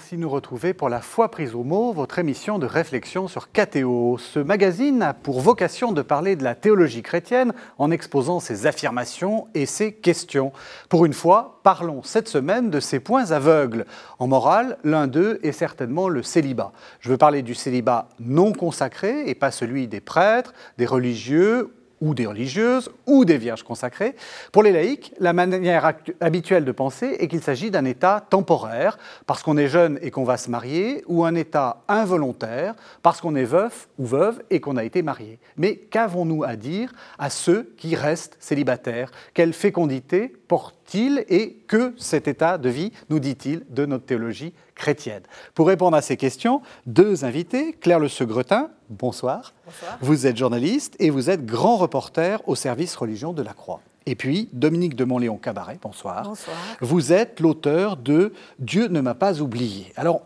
[0.00, 3.52] Merci de nous retrouver pour la foi prise au mot, votre émission de réflexion sur
[3.52, 4.16] KTO.
[4.16, 9.48] Ce magazine a pour vocation de parler de la théologie chrétienne en exposant ses affirmations
[9.52, 10.52] et ses questions.
[10.88, 13.84] Pour une fois, parlons cette semaine de ces points aveugles.
[14.18, 16.72] En morale, l'un d'eux est certainement le célibat.
[17.00, 22.14] Je veux parler du célibat non consacré et pas celui des prêtres, des religieux ou
[22.14, 24.14] des religieuses, ou des vierges consacrées.
[24.52, 29.42] Pour les laïcs, la manière habituelle de penser est qu'il s'agit d'un état temporaire, parce
[29.42, 33.44] qu'on est jeune et qu'on va se marier, ou un état involontaire, parce qu'on est
[33.44, 35.38] veuf ou veuve et qu'on a été marié.
[35.56, 39.10] Mais qu'avons-nous à dire à ceux qui restent célibataires?
[39.34, 45.22] Quelle fécondité porte-t-il et que cet état de vie nous dit-il de notre théologie chrétienne?
[45.54, 49.54] Pour répondre à ces questions, deux invités, Claire Le Segretin, bonsoir.
[49.64, 49.98] bonsoir.
[50.00, 53.80] Vous êtes journaliste et vous êtes grand reporter au service religion de la Croix.
[54.06, 56.24] Et puis, Dominique de Montléon Cabaret, bonsoir.
[56.24, 56.56] Bonsoir.
[56.80, 59.92] Vous êtes l'auteur de Dieu ne m'a pas oublié.
[59.94, 60.22] Alors,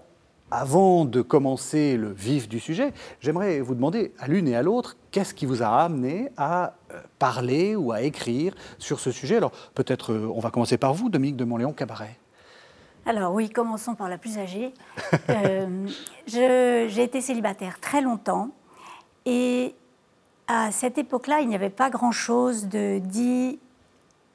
[0.50, 4.96] avant de commencer le vif du sujet, j'aimerais vous demander à l'une et à l'autre,
[5.10, 6.74] qu'est-ce qui vous a amené à
[7.18, 11.08] parler ou à écrire sur ce sujet Alors, peut-être, euh, on va commencer par vous,
[11.08, 12.18] Dominique de Montléon Cabaret.
[13.06, 14.72] Alors oui, commençons par la plus âgée.
[15.28, 15.86] euh,
[16.26, 18.50] j'ai été célibataire très longtemps
[19.26, 19.74] et
[20.46, 23.58] à cette époque-là, il n'y avait pas grand-chose de dit,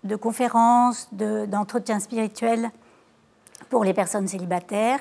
[0.03, 2.71] de conférences, d'entretien spirituel
[3.69, 4.99] pour les personnes célibataires.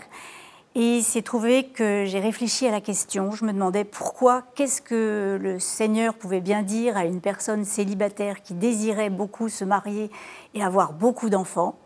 [0.74, 3.32] Et il s'est trouvé que j'ai réfléchi à la question.
[3.32, 8.42] Je me demandais pourquoi, qu'est-ce que le Seigneur pouvait bien dire à une personne célibataire
[8.42, 10.10] qui désirait beaucoup se marier
[10.54, 11.76] et avoir beaucoup d'enfants.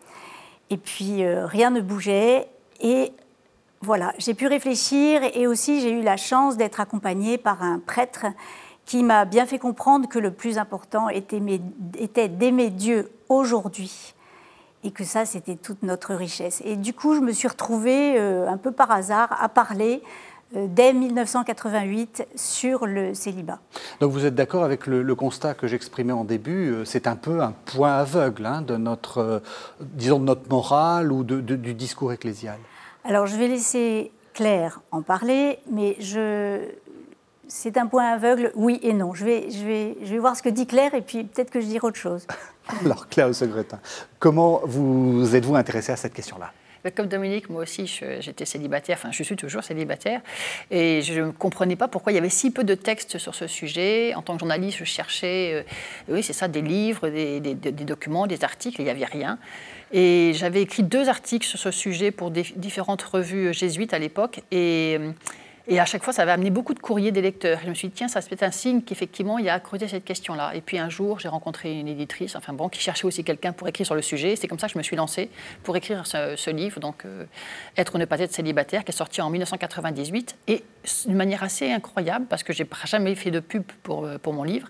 [0.69, 2.47] Et puis euh, rien ne bougeait.
[2.81, 3.13] Et
[3.81, 8.25] voilà, j'ai pu réfléchir et aussi j'ai eu la chance d'être accompagnée par un prêtre
[8.85, 11.41] qui m'a bien fait comprendre que le plus important était,
[11.97, 14.13] était d'aimer Dieu aujourd'hui
[14.83, 16.61] et que ça, c'était toute notre richesse.
[16.65, 20.01] Et du coup, je me suis retrouvée euh, un peu par hasard à parler
[20.55, 23.59] euh, dès 1988 sur le célibat.
[24.01, 27.41] Donc vous êtes d'accord avec le, constat que j'exprimais en début, euh, c'est un peu
[27.41, 29.41] un point aveugle hein, de notre,
[29.79, 32.57] disons, de notre morale ou de, du discours ecclésial
[33.03, 36.59] Alors je vais laisser Claire en parler, mais je,
[37.47, 39.13] c'est un point aveugle, oui et non.
[39.13, 41.61] Je vais, je, vais, je vais voir ce que dit Claire et puis peut-être que
[41.61, 42.27] je dirai autre chose.
[42.85, 43.79] Alors, Claire Segretin,
[44.19, 46.51] comment vous êtes-vous intéressée à cette question-là?
[46.97, 47.87] Comme Dominique, moi aussi,
[48.19, 50.19] j'étais célibataire, enfin je suis toujours célibataire,
[50.69, 53.47] et je ne comprenais pas pourquoi il y avait si peu de textes sur ce
[53.47, 54.13] sujet.
[54.15, 55.63] En tant que journaliste, je cherchais,
[56.09, 59.39] euh, oui, c'est ça, des livres, des, documents, des articles, il n'y avait rien.
[59.93, 64.97] Et j'avais écrit deux articles sur ce sujet pour différentes revues jésuites à l'époque, et
[64.99, 65.11] euh,
[65.65, 67.59] et à chaque fois, ça avait amené beaucoup de courriers des lecteurs.
[67.63, 69.59] Je me suis dit, tiens, ça se fait un signe qu'effectivement, il y a à
[69.61, 70.51] creuser cette question-là.
[70.55, 73.69] Et puis un jour, j'ai rencontré une éditrice, enfin bon, qui cherchait aussi quelqu'un pour
[73.69, 74.35] écrire sur le sujet.
[74.35, 75.29] C'est comme ça que je me suis lancée
[75.63, 77.23] pour écrire ce, livre, donc euh,
[77.77, 80.35] Être ou ne pas être célibataire, qui est sorti en 1998.
[80.47, 80.63] Et
[81.05, 84.43] d'une manière assez incroyable, parce que j'ai jamais fait de pub pour, euh, pour mon
[84.43, 84.67] livre,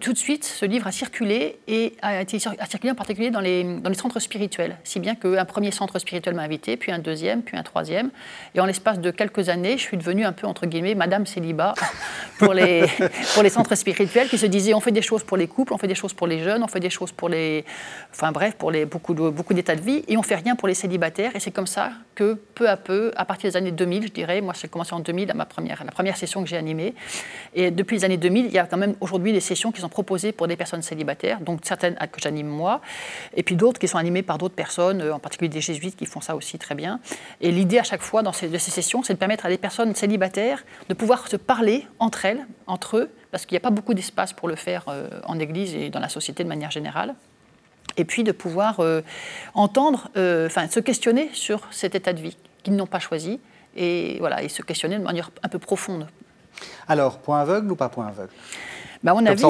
[0.00, 3.90] tout de suite, ce livre a circulé et a, circulé en particulier dans les, dans
[3.90, 7.56] les centres spirituels, si bien qu'un premier centre spirituel m'a invité, puis un deuxième, puis
[7.56, 8.10] un troisième.
[8.54, 11.74] Et en l'espace de quelques années, je suis devenue un peu, entre guillemets, Madame Célibat
[12.38, 12.86] pour les,
[13.34, 15.78] pour les centres spirituels qui se disaient on fait des choses pour les couples, on
[15.78, 17.64] fait des choses pour les jeunes, on fait des choses pour les.
[18.12, 20.68] Enfin bref, pour les, beaucoup, de, beaucoup d'états de vie, et on fait rien pour
[20.68, 21.34] les célibataires.
[21.34, 24.40] Et c'est comme ça que peu à peu, à partir des années 2000, je dirais,
[24.40, 26.94] moi j'ai commencé en 2000, à ma première, la première session que j'ai animée,
[27.54, 29.88] et depuis les années 2000, il y a quand même aujourd'hui des sessions qui sont
[29.88, 32.80] proposées pour des personnes célibataires, donc certaines que j'anime moi,
[33.34, 36.20] et puis d'autres qui sont animées par d'autres personnes, en particulier des jésuites qui font
[36.20, 37.00] ça aussi très bien.
[37.40, 39.58] Et l'idée à chaque fois dans ces, de ces sessions, c'est de permettre à des
[39.58, 43.70] personnes célibataires de pouvoir se parler entre elles, entre eux, parce qu'il n'y a pas
[43.70, 47.14] beaucoup d'espace pour le faire euh, en Église et dans la société de manière générale
[47.96, 49.00] et puis de pouvoir euh,
[49.54, 53.40] entendre, enfin se questionner sur cet état de vie qu'ils n'ont pas choisi,
[53.76, 56.08] et voilà, et se questionner de manière un peu profonde.
[56.88, 58.32] Alors, point aveugle ou pas point aveugle?
[59.06, 59.44] Bah, à mon avis,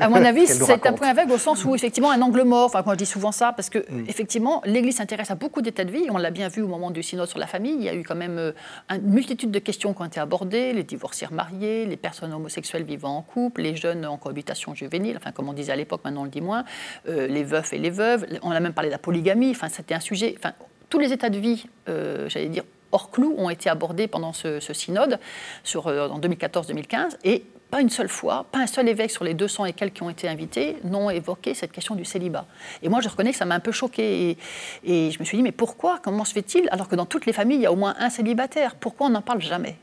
[0.00, 2.64] à mon avis, c'est un point aveugle au sens où effectivement un angle mort.
[2.64, 4.06] Enfin, moi je dis souvent ça parce que mm.
[4.08, 6.06] effectivement, l'Église s'intéresse à beaucoup d'états de vie.
[6.08, 7.74] On l'a bien vu au moment du synode sur la famille.
[7.74, 8.52] Il y a eu quand même euh,
[8.88, 13.18] une multitude de questions qui ont été abordées les divorcières mariés, les personnes homosexuelles vivant
[13.18, 15.18] en couple, les jeunes en cohabitation juvénile.
[15.18, 16.64] Enfin, comme on disait à l'époque, maintenant on le dit moins.
[17.06, 18.26] Euh, les veufs et les veuves.
[18.42, 19.50] On a même parlé de la polygamie.
[19.50, 20.36] Enfin, c'était un sujet.
[20.38, 20.54] Enfin,
[20.88, 24.58] tous les états de vie, euh, j'allais dire hors clou, ont été abordés pendant ce,
[24.72, 25.20] synode
[25.64, 29.66] sur, en 2014-2015 et pas une seule fois, pas un seul évêque sur les 200
[29.66, 32.46] et quelques qui ont été invités n'ont évoqué cette question du célibat.
[32.82, 34.36] Et moi, je reconnais que ça m'a un peu choqué.
[34.84, 37.32] Et, je me suis dit, mais pourquoi Comment se fait-il Alors que dans toutes les
[37.32, 38.74] familles, il y a au moins un célibataire?
[38.74, 39.76] Pourquoi on n'en parle jamais?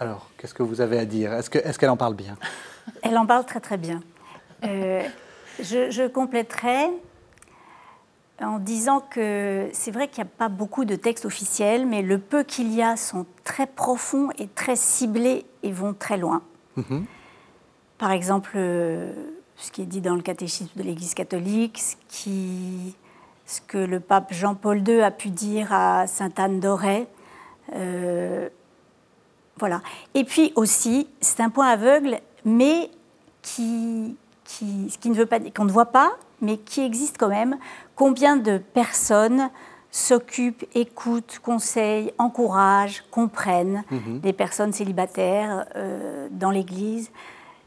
[0.00, 1.32] Alors, qu'est-ce que vous avez à dire?
[1.32, 2.36] Est-ce qu'elle est en parle bien?
[3.02, 4.02] Elle en parle très très bien.
[4.64, 5.02] Euh,
[5.60, 6.90] je, je compléterai
[8.40, 12.18] en disant que c'est vrai qu'il n'y a pas beaucoup de textes officiels, mais le
[12.18, 16.42] peu qu'il y a sont très profonds et très ciblés et vont très loin.
[16.76, 17.04] Mhm.
[17.98, 19.12] Par exemple, euh,
[19.56, 21.80] ce qui est dit dans le catéchisme de l'Église catholique,
[22.10, 27.06] ce, que le pape Jean-Paul II a pu dire à Sainte Anne d'Auray.
[27.74, 28.48] Euh,
[29.58, 29.80] voilà.
[30.14, 32.90] Et puis aussi, c'est un point aveugle, mais
[33.42, 37.58] qui, qui ne veut pas qu'on ne voit pas, mais qui existe quand même.
[37.94, 39.50] Combien de personnes
[39.94, 44.20] s'occupent, écoutent, conseillent, encouragent, comprennent mhm.
[44.24, 47.12] les personnes célibataires euh, dans l'Église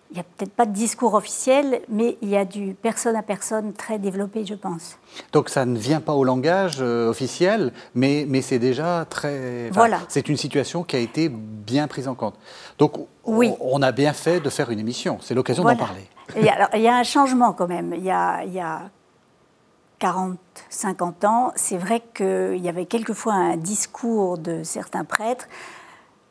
[0.10, 3.24] il n'y a peut-être pas de discours officiel, mais il y a du personne à
[3.24, 4.98] personne très développé, je pense.
[5.34, 9.70] Donc ça ne vient pas au langage euh, officiel, mais, mais c'est déjà très...
[9.72, 10.00] voilà.
[10.08, 12.36] C'est une situation qui a été bien prise en compte.
[12.78, 12.94] Donc
[13.26, 13.52] oui.
[13.60, 16.08] on a bien fait de faire une émission, c'est l'occasion d'en parler.
[16.38, 17.94] Il alors, il y a un changement quand même.
[17.94, 18.90] Il y a, il y a
[20.00, 20.38] 40,
[20.70, 25.48] 50 ans, c'est vrai qu'il y avait quelquefois un discours de certains prêtres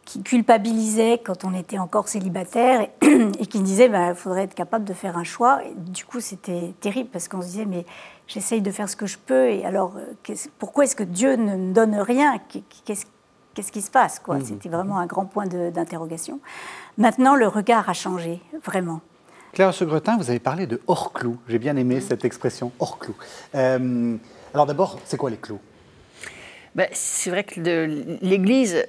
[0.05, 4.85] qui culpabilisaient quand on était encore célibataire et, qui disaient qu'il bah, faudrait être capable
[4.85, 5.65] de faire un choix.
[5.65, 7.85] Et du coup, c'était terrible parce qu'on se disait mais
[8.29, 11.57] j'essaye de faire ce que je peux et alors euh, pourquoi est-ce que Dieu ne
[11.57, 12.39] me donne rien?
[12.85, 14.37] Qu'est-ce qui se passe quoi?
[14.37, 14.45] Mmh.
[14.45, 16.39] C'était vraiment un grand point d'interrogation.
[16.99, 19.01] Maintenant, le regard a changé, vraiment.
[19.57, 21.39] Claire Segretin, vous avez parlé de hors-clou.
[21.49, 23.15] J'ai bien aimé cette expression, hors-clou.
[23.55, 24.15] Euh,
[24.53, 25.61] alors d'abord, c'est quoi les clous?
[26.75, 27.59] Ben, C'est vrai que
[28.21, 28.87] l'Église,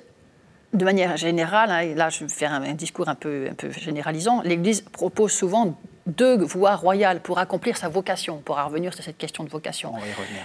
[0.73, 3.71] de manière générale, hein, et là je vais faire un, discours un peu, un peu
[3.71, 9.17] généralisant, l'Église propose souvent deux voies royales pour accomplir sa vocation, pour revenir sur cette
[9.17, 9.93] question de vocation.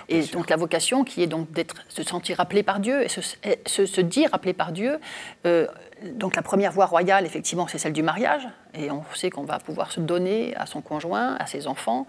[0.09, 3.21] et donc la vocation qui est donc d'être, se sentir appelé par Dieu et se,
[3.67, 5.01] se, dire appelé par Dieu.
[5.47, 5.67] Euh,
[6.15, 8.47] donc la première voie royale, effectivement, c'est celle du mariage.
[8.75, 12.07] Et on sait qu'on va pouvoir se donner à son conjoint, à ses enfants.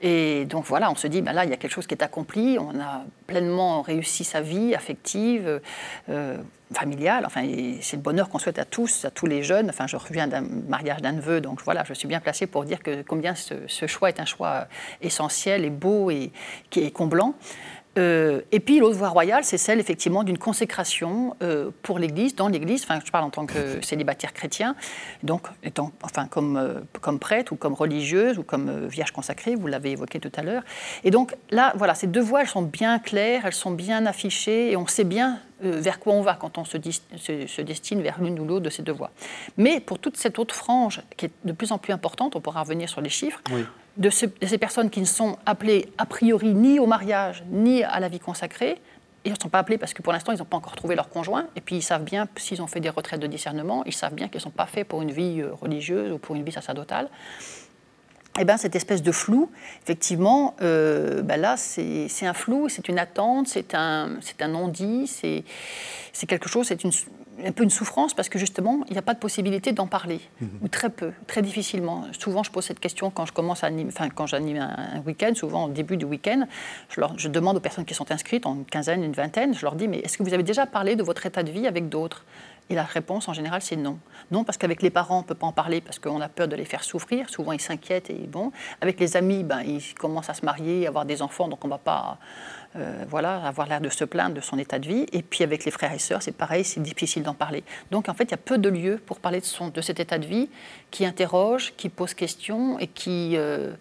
[0.00, 2.04] Et donc voilà, on se dit, ben là, il y a quelque chose qui est
[2.04, 5.60] accompli, on a pleinement réussi sa vie affective,
[6.08, 6.36] euh,
[6.72, 7.24] familiale.
[7.26, 7.44] Enfin,
[7.80, 9.70] c'est le bonheur qu'on souhaite à tous, à tous les jeunes.
[9.70, 12.80] Enfin, je reviens d'un mariage d'un neveu, donc voilà, je suis bien placée pour dire
[12.80, 14.68] que combien ce, ce choix est un choix
[15.00, 16.30] essentiel et beau et
[16.70, 17.34] qui est comblant.
[17.98, 22.48] Euh, et puis l'autre voie royale, c'est celle effectivement d'une consécration euh, pour l'Église, dans
[22.48, 22.84] l'Église.
[22.84, 24.76] Enfin, je parle en tant que célibataire chrétien,
[25.22, 29.66] donc étant, enfin comme euh, comme prêtre ou comme religieuse ou comme vierge consacrée, vous
[29.66, 30.62] l'avez évoqué tout à l'heure.
[31.04, 34.70] Et donc là, voilà, ces deux voies, elles sont bien claires, elles sont bien affichées,
[34.70, 36.78] et on sait bien vers quoi on va quand on se,
[37.16, 39.10] se, destine vers l'une ou l'autre de ces deux voies.
[39.56, 42.62] Mais pour toute cette autre frange qui est de plus en plus importante, on pourra
[42.62, 43.40] revenir sur les chiffres.
[43.50, 43.64] Oui
[43.98, 48.08] de, ces personnes qui ne sont appelées a priori ni au mariage ni à la
[48.08, 48.80] vie consacrée.
[49.24, 51.08] Ils ne sont pas appelés parce que pour l'instant, ils n'ont pas encore trouvé leur
[51.08, 51.46] conjoint.
[51.56, 54.28] Et puis, ils savent bien, s'ils ont fait des retraites de discernement, ils savent bien
[54.28, 57.10] qu'ils ne sont pas faits pour une vie euh, religieuse ou pour une vie sacerdotale.
[58.38, 59.50] Eh bien, cette espèce de flou,
[59.82, 66.26] effectivement, euh, ben là, c'est un flou, c'est une attente, c'est un, un non-dit, c'est
[66.26, 66.84] quelque chose, c'est
[67.44, 70.20] un peu une souffrance parce que justement, il n'y a pas de possibilité d'en parler,
[70.40, 70.48] mhm.
[70.62, 72.04] ou très peu, très difficilement.
[72.18, 75.66] Souvent, je pose cette question quand je commence à enfin, quand j'anime un, week-end, souvent
[75.66, 76.46] au début du week-end,
[76.90, 79.74] je, je demande aux personnes qui sont inscrites, en une quinzaine, une vingtaine, je leur
[79.74, 82.24] dis, mais est-ce que vous avez déjà parlé de votre état de vie avec d'autres?
[82.70, 83.98] Et la réponse, en général, c'est non.
[84.30, 86.48] Non, parce qu'avec les parents, on ne peut pas en parler parce qu'on a peur
[86.48, 87.30] de les faire souffrir.
[87.30, 88.52] Souvent, ils s'inquiètent et bon.
[88.80, 91.72] Avec les amis, ben, ils commencent à se marier, avoir des enfants, donc on ne
[91.72, 92.18] va pas
[92.76, 95.06] euh, voilà, avoir l'air de se plaindre de son état de vie.
[95.12, 97.64] Et puis avec les frères et sœurs, c'est pareil, c'est difficile d'en parler.
[97.90, 100.00] Donc en fait, il y a peu de lieux pour parler de, son, de cet
[100.00, 100.50] état de vie
[100.90, 103.72] qui interroge, qui pose question et qui euh,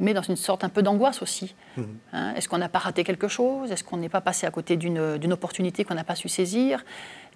[0.00, 1.54] met dans une sorte un peu d'angoisse aussi.
[1.76, 1.86] Mhm.
[2.12, 3.70] Hein, est-ce qu'on n'a pas raté quelque chose?
[3.72, 6.84] Est-ce qu'on n'est pas passé à côté d'une opportunité qu'on n'a pas su saisir?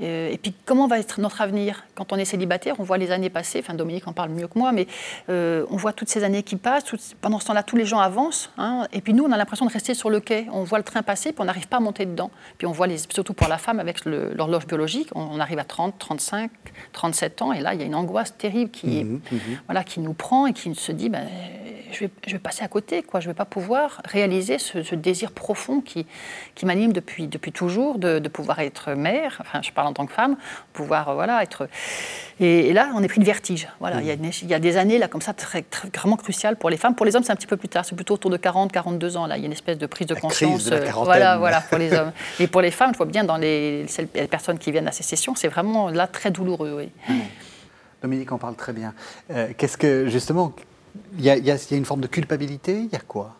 [0.00, 1.84] Euh, Et puis comment va être notre avenir?
[1.94, 4.58] Quand on est célibataire, on voit les années passer, enfin Dominique en parle mieux que
[4.58, 4.86] moi, mais
[5.28, 6.84] on voit toutes ces années qui passent,
[7.20, 9.72] pendant ce temps-là, tous les gens avancent, hein, et puis nous, on a l'impression de
[9.72, 12.06] rester sur le quai, on voit le train passer, puis on n'arrive pas à monter
[12.06, 12.30] dedans.
[12.58, 15.98] Puis on voit, les, surtout pour la femme, avec l'horloge biologique, on, arrive à 30,
[15.98, 16.50] 35,
[16.92, 19.40] 37 ans, et là, il y a une angoisse terrible qui, mhm, mhm.
[19.66, 21.26] Voilà, qui nous prend et qui se dit, ben,
[21.92, 23.20] je, vais, je vais passer à côté, quoi.
[23.20, 26.06] je ne vais pas pouvoir réaliser ce, désir profond qui,
[26.54, 30.12] qui m'anime depuis, depuis toujours, de, pouvoir être mère, enfin, je parle en tant que
[30.12, 30.36] femme,
[30.72, 31.68] pouvoir voilà, être...
[32.40, 33.68] Et, là, on est pris de vertige.
[33.80, 34.30] Voilà, il, y a, mhm.
[34.42, 36.94] il y a des années, là, comme ça, très, très, vraiment cruciales pour les femmes.
[36.94, 39.18] Pour les hommes, c'est un petit peu plus tard, c'est plutôt autour de 40, 42
[39.18, 39.26] ans.
[39.26, 41.92] Là, il y a une espèce de prise de conscience euh, voilà, voilà, pour les
[41.98, 42.12] hommes.
[42.40, 45.02] Et pour les femmes, je vois bien dans les, les personnes qui viennent à ces
[45.02, 46.74] sessions, c'est vraiment là très douloureux.
[46.78, 47.14] Oui.
[48.00, 48.94] Dominique en parle très bien.
[49.30, 50.54] Euh, qu'est-ce que, justement,
[51.18, 53.34] il y, y, a une forme de culpabilité Il y a quoi?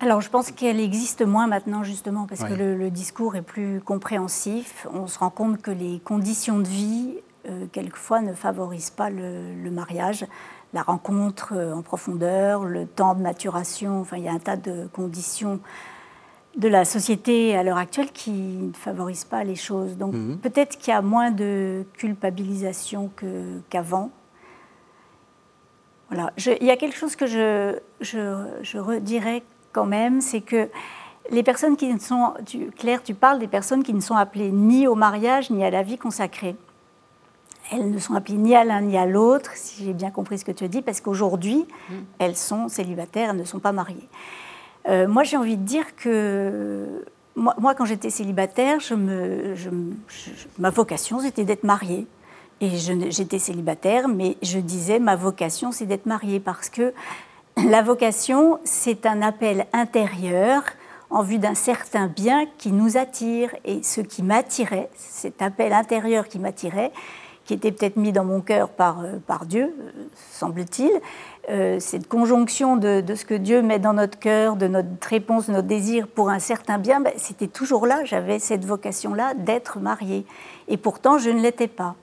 [0.00, 4.86] Alors, je pense qu'elle existe moins maintenant, justement, parce que le, discours est plus compréhensif.
[4.92, 7.14] On se rend compte que les conditions de vie,
[7.48, 10.24] euh, quelquefois, ne favorisent pas le, mariage.
[10.72, 14.86] la rencontre en profondeur, le temps de maturation, enfin il y a un tas de
[14.92, 15.60] conditions
[16.56, 19.96] de la société à l'heure actuelle qui ne favorisent pas les choses.
[19.96, 20.38] Donc mhm.
[20.38, 23.10] peut-être qu'il y a moins de culpabilisation
[23.70, 24.10] qu'avant.
[26.10, 26.32] Voilà.
[26.60, 30.68] il y a quelque chose que je, je, je redirais quand même, c'est que
[31.30, 34.50] les personnes qui ne sont, tu, Claire, tu parles des personnes qui ne sont appelées
[34.50, 36.56] ni au mariage ni à la vie consacrée.
[37.70, 40.44] Elles ne sont appelées ni à l'un ni à l'autre, si j'ai bien compris ce
[40.44, 41.94] que tu dis, parce qu'aujourd'hui, mm.
[42.18, 44.08] elles sont célibataires, elles ne sont pas mariées.
[44.88, 47.04] Euh, moi, j'ai envie de dire que
[47.36, 49.54] moi, quand j'étais célibataire, je me,
[50.58, 52.06] ma vocation, c'était d'être mariée.
[52.60, 56.92] Et j'étais célibataire, mais je disais, ma vocation, c'est d'être mariée, parce que
[57.68, 60.62] la vocation, c'est un appel intérieur
[61.10, 63.54] en vue d'un certain bien qui nous attire.
[63.64, 66.92] Et ce qui m'attirait, cet appel intérieur qui m'attirait,
[67.44, 69.90] qui était peut-être mis dans mon cœur par, euh, par Dieu, euh,
[70.32, 70.90] semble-t-il,
[71.48, 75.52] euh, cette conjonction de, ce que Dieu met dans notre cœur, de notre réponse, de
[75.52, 80.26] notre désir pour un certain bien, ben, c'était toujours là, j'avais cette vocation-là d'être mariée.
[80.68, 81.94] Et pourtant, je ne l'étais pas.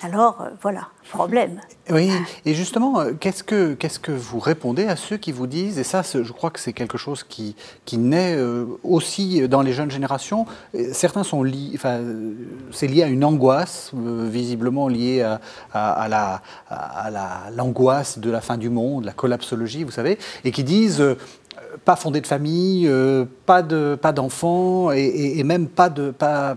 [0.00, 1.60] Alors, euh, voilà, problème.
[1.90, 2.12] Oui,
[2.44, 6.02] et justement, euh, qu'est-ce que, que vous répondez à ceux qui vous disent, et ça,
[6.02, 10.46] je crois que c'est quelque chose qui, qui naît euh, aussi dans les jeunes générations,
[10.92, 12.00] certains sont liés, enfin,
[12.70, 15.40] c'est lié à une angoisse, visiblement liée à,
[15.72, 20.62] à, la, à l'angoisse de la fin du monde, la collapsologie, vous savez, et qui
[20.62, 21.02] disent
[21.84, 22.90] pas fonder de famille,
[23.46, 26.56] pas de pas d'enfants et, et, même pas de pas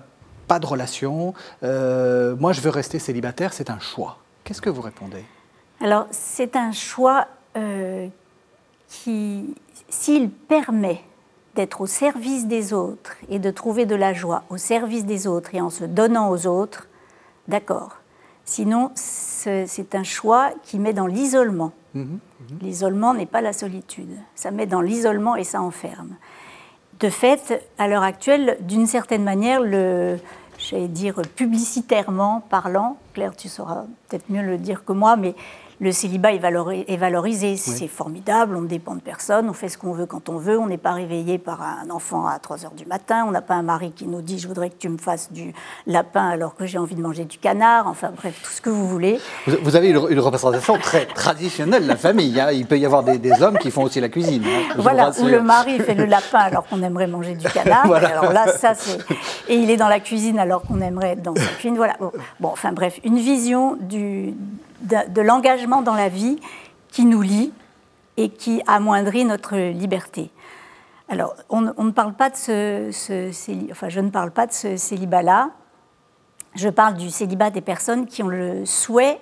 [0.52, 4.18] pas de relation, euh, moi je veux rester célibataire, c'est un choix.
[4.44, 5.24] Qu'est-ce que vous répondez?
[5.80, 8.10] Alors c'est un choix euh,
[8.90, 9.56] qui,
[9.88, 11.00] s'il permet
[11.56, 15.56] d'être au service des autres et de trouver de la joie au service des autres
[15.56, 16.90] et en se donnant aux autres,
[17.48, 18.00] d'accord.
[18.44, 21.72] Sinon, c'est un choix qui met dans l'isolement.
[21.94, 22.18] Mmh mmh
[22.62, 24.18] l'isolement n'est pas la solitude.
[24.36, 26.18] Ça met dans l'isolement et ça enferme.
[27.00, 30.20] De fait, à l'heure actuelle, d'une certaine manière, le,
[30.62, 35.36] j'allais dire publicitairement parlant, Claire, tu sauras peut-être mieux le dire que moi, mais
[35.82, 39.94] le célibat est valorisé, c'est formidable, on ne dépend de personne, on fait ce qu'on
[39.94, 42.86] veut quand on veut, on n'est pas réveillé par un enfant à 3 heures du
[42.86, 45.34] matin, on n'a pas un mari qui nous dit je voudrais que tu me fasses
[45.34, 45.56] du
[45.88, 48.88] lapin alors que j'ai envie de manger du canard, enfin bref, tout ce que vous
[48.88, 49.20] voulez.
[49.48, 52.52] Vous, avez une, représentation très traditionnelle de la famille, hein.
[52.52, 54.44] il peut y avoir des, hommes qui font aussi la cuisine.
[54.46, 58.32] Hein, voilà, où le mari fait le lapin alors qu'on aimerait manger du canard, alors
[58.32, 59.00] là, ça c'est...
[59.48, 61.98] Et il est dans la cuisine alors qu'on aimerait être dans sa cuisine, voilà.
[62.40, 64.36] bon enfin bref, une vision du
[64.82, 66.40] de, l'engagement dans la vie
[66.90, 67.54] qui nous lie
[68.18, 70.32] et qui amoindrit notre liberté.
[71.10, 75.50] Alors, on, ne parle pas de ce, enfin, je ne parle pas de ce célibat-là.
[76.56, 79.22] Je parle du célibat des personnes qui ont le souhait,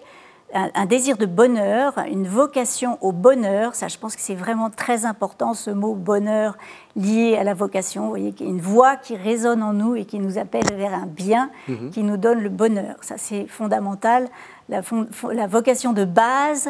[0.53, 3.75] un, désir de bonheur, une vocation au bonheur.
[3.75, 6.57] Ça, je pense que c'est vraiment très important, ce mot bonheur
[6.95, 8.03] lié à la vocation.
[8.03, 11.51] Vous voyez, une voix qui résonne en nous et qui nous appelle vers un bien
[11.67, 11.91] mhm.
[11.91, 12.95] qui nous donne le bonheur.
[13.01, 14.27] Ça, c'est fondamental
[14.69, 16.69] la, vocation de base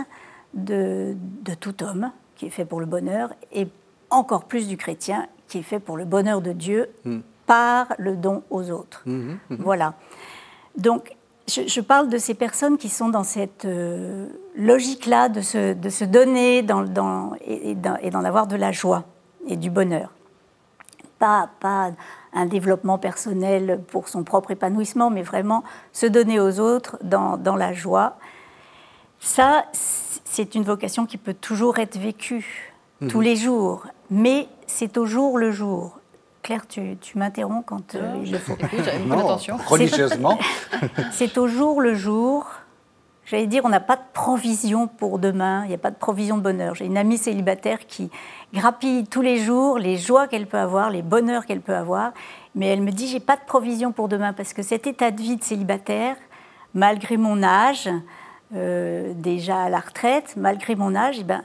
[0.53, 1.15] de,
[1.59, 3.67] tout homme, qui est fait pour le bonheur, et
[4.09, 7.19] encore plus du chrétien, qui est fait pour le bonheur de Dieu hmm.
[7.45, 9.03] par le don aux autres.
[9.05, 9.93] Hmm, voilà.
[10.77, 11.15] Donc,
[11.49, 16.05] je, parle de ces personnes qui sont dans cette euh, logique-là de se, de se
[16.05, 19.03] donner dans, dans, et, et d'en avoir de la joie
[19.47, 20.11] et du bonheur.
[21.17, 21.91] Pas, pas
[22.33, 27.55] un développement personnel pour son propre épanouissement, mais vraiment se donner aux autres dans, dans
[27.55, 28.17] la joie.
[29.19, 32.73] Ça, c'est une vocation qui peut toujours être vécue
[33.09, 33.23] tous mhm.
[33.23, 35.98] les jours, mais c'est au jour le jour.
[36.41, 38.57] Claire, tu, tu m'interromps quand euh, il le faut.
[39.11, 39.57] attention.
[39.65, 40.37] Religieusement.
[41.11, 42.47] C'est au jour le jour.
[43.25, 46.37] J'allais dire, on n'a pas de provision pour demain, il n'y a pas de provision
[46.37, 46.73] de bonheur.
[46.73, 48.09] J'ai une amie célibataire qui,
[48.51, 52.11] grappille tous les jours les joies qu'elle peut avoir, les bonheurs qu'elle peut avoir.
[52.55, 55.21] Mais elle me dit, j'ai pas de provision pour demain parce que cet état de
[55.21, 56.15] vie de célibataire,
[56.73, 57.87] malgré mon âge,
[58.55, 61.43] euh, déjà à la retraite, malgré mon âge, eh ben,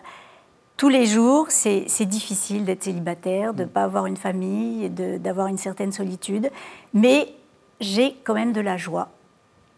[0.76, 5.58] tous les jours, c'est difficile d'être célibataire, de ne pas avoir une famille, d'avoir une
[5.58, 6.50] certaine solitude.
[6.92, 7.34] Mais
[7.80, 9.08] j'ai quand même de la joie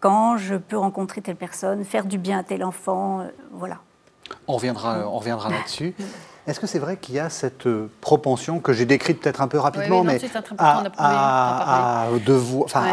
[0.00, 3.78] quand je peux rencontrer telle personne, faire du bien à tel enfant, euh, voilà.
[4.46, 5.94] On reviendra, on reviendra là-dessus.
[6.46, 9.48] Est-ce que c'est vrai qu'il y a cette euh, propension que j'ai décrite peut-être un
[9.48, 10.20] peu rapidement, mais
[10.58, 12.08] à,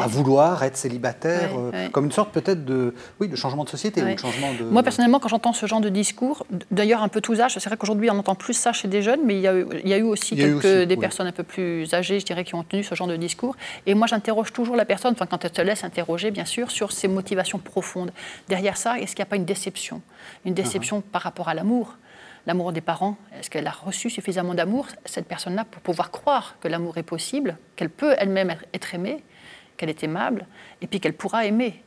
[0.07, 4.12] vouloir être célibataire, euh, comme une sorte peut-être de, oui, de changement de société ou
[4.12, 4.63] de changement de...
[4.63, 7.77] Moi, personnellement, quand j'entends ce genre de discours, d'ailleurs un peu tous âges, c'est vrai
[7.77, 9.93] qu'aujourd'hui on entend plus ça chez des jeunes, mais il y a eu, il y
[9.93, 12.83] a eu aussi quelques, des personnes un peu plus âgées, je dirais, qui ont tenu
[12.83, 13.55] ce genre de discours.
[13.86, 16.91] Et moi, j'interroge toujours la personne, enfin, quand elle se laisse interroger, bien sûr, sur
[16.91, 18.12] ses motivations profondes.
[18.50, 20.01] Derrière ça, est-ce qu'il n'y a pas une déception?
[20.45, 21.12] Une déception uh-huh.
[21.12, 21.98] par rapport à l'amour?
[22.45, 26.67] L'amour des parents Est-ce qu'elle a reçu suffisamment d'amour, cette personne-là, pour pouvoir croire que
[26.67, 29.23] l'amour est possible, qu'elle peut elle-même être aimée,
[29.77, 30.45] qu'elle est aimable,
[30.81, 31.81] et puis qu'elle pourra aimer.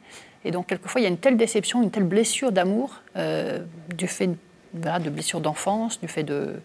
[0.45, 4.07] Et donc, quelquefois, il y a une telle déception, une telle blessure d'amour, euh, du
[4.07, 4.31] fait
[4.75, 6.61] de blessures d'enfance, du fait de,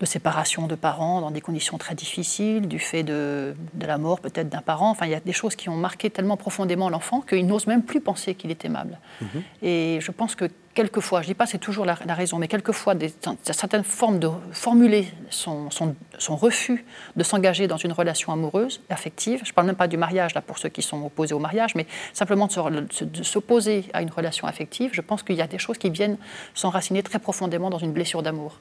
[0.00, 4.48] de séparation de parents dans des conditions très difficiles, du fait de, la mort peut-être
[4.48, 4.90] d'un parent.
[4.90, 7.82] Enfin, il y a des choses qui ont marqué tellement profondément l'enfant qu'il n'ose même
[7.82, 8.98] plus penser qu'il est aimable.
[9.20, 9.42] Mhm.
[9.62, 12.94] Et je pense que quelquefois, je ne dis pas c'est toujours la, raison, mais quelquefois,
[12.94, 16.84] des, certaines formes de formuler son, son, refus
[17.16, 20.40] de s'engager dans une relation amoureuse, affective, je ne parle même pas du mariage, là,
[20.40, 24.90] pour ceux qui sont opposés au mariage, mais simplement de s'opposer à une relation affective,
[24.94, 26.16] je pense qu'il y a des choses qui viennent
[26.54, 28.58] s'enraciner très profondément dans une blessure d'amour.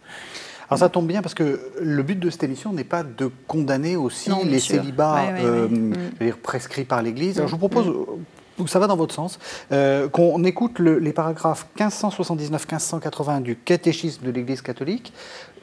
[0.70, 3.96] Alors ça tombe bien parce que le but de cette émission n'est pas de condamner
[3.96, 6.34] aussi les célibats euh, mm.
[6.44, 7.38] prescrits par l'Église.
[7.38, 7.88] Alors je vous propose,
[8.60, 8.68] mm.
[8.68, 9.40] ça va dans votre sens,
[9.72, 15.12] euh, qu'on écoute les paragraphes 1579-1580 du catéchisme de l'Église catholique,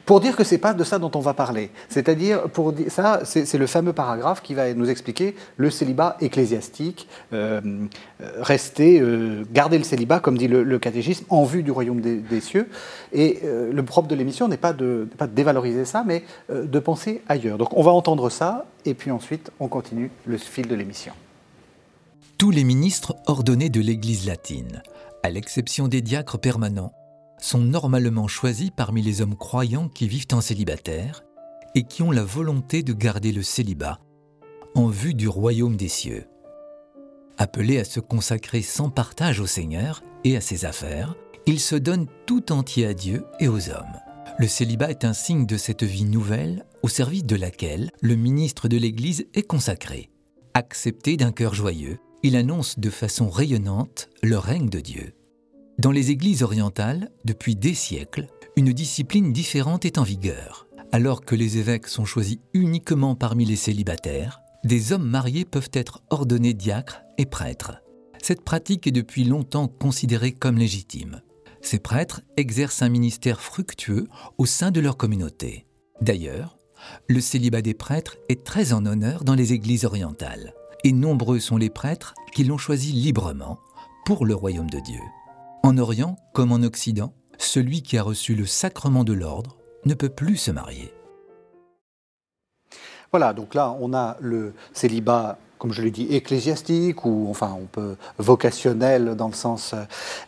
[0.07, 1.69] pour dire que c'est pas de ça dont on va parler.
[1.89, 7.59] C'est-à-dire, pour ça, c'est le fameux paragraphe qui va nous expliquer le célibat ecclésiastique, euh,
[8.21, 12.39] euh, rester, euh, garder le célibat, comme dit le, catéchisme, en vue du royaume des,
[12.39, 12.69] cieux.
[13.11, 17.57] Et le propre de l'émission n'est pas de dévaloriser ça, mais de penser ailleurs.
[17.57, 21.11] Donc on va entendre ça, et puis ensuite on continue le fil de l'émission.
[22.37, 24.83] Tous les ministres ordonnés de l'Église latine,
[25.23, 26.93] à l'exception des diacres permanents,
[27.39, 31.23] sont normalement choisis parmi les hommes croyants qui vivent en célibataire
[31.75, 33.99] et qui ont la volonté de garder le célibat
[34.75, 36.25] en vue du royaume des cieux.
[37.37, 41.15] Appelés à se consacrer sans partage au Seigneur et à ses affaires,
[41.45, 43.97] ils se donnent tout entier à Dieu et aux hommes.
[44.37, 48.67] Le célibat est un signe de cette vie nouvelle au service de laquelle le ministre
[48.67, 50.09] de l'Église est consacré.
[50.53, 55.13] Accepté d'un cœur joyeux, il annonce de façon rayonnante le règne de Dieu.
[55.79, 60.67] Dans les églises orientales, depuis des siècles, une discipline différente est en vigueur.
[60.91, 66.01] Alors que les évêques sont choisis uniquement parmi les célibataires, des hommes mariés peuvent être
[66.09, 67.83] ordonnés diacres et prêtres.
[68.19, 71.21] Cette pratique est depuis longtemps considérée comme légitime.
[71.61, 74.07] Ces prêtres exercent un ministère fructueux
[74.39, 75.67] au sein de leur communauté.
[76.01, 76.57] D'ailleurs,
[77.07, 81.57] le célibat des prêtres est très en honneur dans les églises orientales, et nombreux sont
[81.57, 83.59] les prêtres qui l'ont choisi librement
[84.05, 85.01] pour le royaume de Dieu.
[85.67, 90.07] En Orient comme en Occident, celui qui a reçu le sacrement de l'ordre ne peut
[90.07, 90.93] plus se marier.
[93.11, 97.65] Voilà, donc là, on a le célibat comme je l'ai dit, ecclésiastique ou enfin on
[97.65, 99.75] peut vocationnel dans le sens,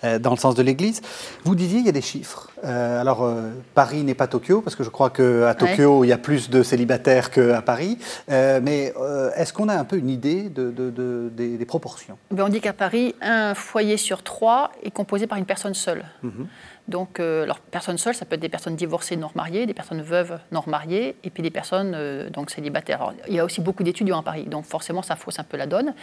[0.03, 1.01] euh, dans le sens de l'Église.
[1.45, 2.48] Vous disiez il y a des chiffres.
[2.63, 6.13] Euh, alors euh, Paris n'est pas Tokyo parce que je crois qu'à Tokyo il y
[6.13, 7.97] a plus de célibataires qu'à Paris.
[8.27, 8.93] mais
[9.35, 12.17] est-ce qu'on a un peu une idée de, des, proportions?
[12.31, 16.05] Ben, On dit qu'à Paris un foyer sur trois est composé par une personne seule.
[16.23, 16.47] Mhm.
[16.89, 20.01] Donc, euh, alors, personnes seules, ça peut être des personnes divorcées non mariées, des personnes
[20.01, 23.13] veuves non mariées, et puis des personnes euh, donc célibataires.
[23.27, 25.67] il y a aussi beaucoup d'étudiants à Paris, donc forcément, ça fausse un peu la
[25.67, 25.93] donne.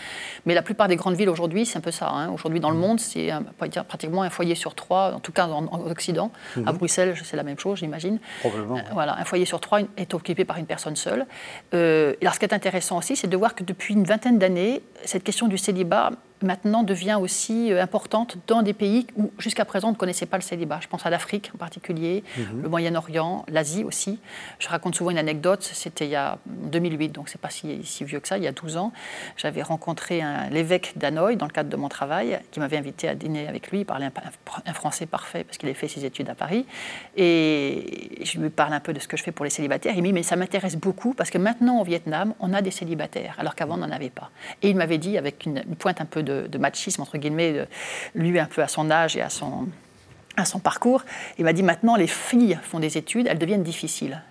[0.47, 2.09] Mais la plupart des grandes villes aujourd'hui, c'est un peu ça.
[2.09, 2.31] Hein.
[2.31, 3.31] Aujourd'hui, dans le monde, c'est
[3.89, 6.31] pratiquement un foyer sur trois, en tout cas en, Occident.
[6.55, 6.79] À mhm.
[6.79, 8.19] Bruxelles, c'est la même chose, j'imagine.
[8.41, 8.77] Probablement.
[8.77, 11.27] Euh, voilà, un foyer sur trois est occupé par une personne seule.
[11.73, 14.83] et alors, ce qui est intéressant aussi, c'est de voir que depuis une vingtaine d'années,
[15.05, 16.11] cette question du célibat
[16.43, 20.37] maintenant devient aussi euh, importante dans des pays où jusqu'à présent on ne connaissait pas
[20.37, 20.81] le célibat.
[20.83, 22.63] Je pense à l'Afrique en particulier, mhm.
[22.63, 24.19] le Moyen-Orient, l'Asie aussi.
[24.59, 28.05] Je raconte souvent une anecdote, c'était il y a 2008, donc c'est pas si, si,
[28.05, 28.93] vieux que ça, il y a 12 ans.
[29.37, 33.49] J'avais rencontré l'évêque d'Hanoï dans le cadre de mon travail, qui m'avait invité à dîner
[33.49, 33.81] avec lui.
[33.81, 36.67] Il parlait un, français parfait parce qu'il avait fait ses études à Paris.
[37.17, 39.95] Et je lui parle un peu de ce que je fais pour les célibataires.
[39.97, 42.71] Il m'a dit, mais ça m'intéresse beaucoup parce que maintenant au Vietnam, on a des
[42.71, 44.31] célibataires, alors qu'avant on n'en avait pas.
[44.63, 47.67] Et il m'avait dit, avec une, une pointe un peu de, machisme, entre guillemets,
[48.15, 49.69] lui un peu à son âge et à son,
[50.37, 51.05] à son parcours.
[51.39, 54.23] Il m'a dit maintenant, les filles font des études, elles deviennent difficiles.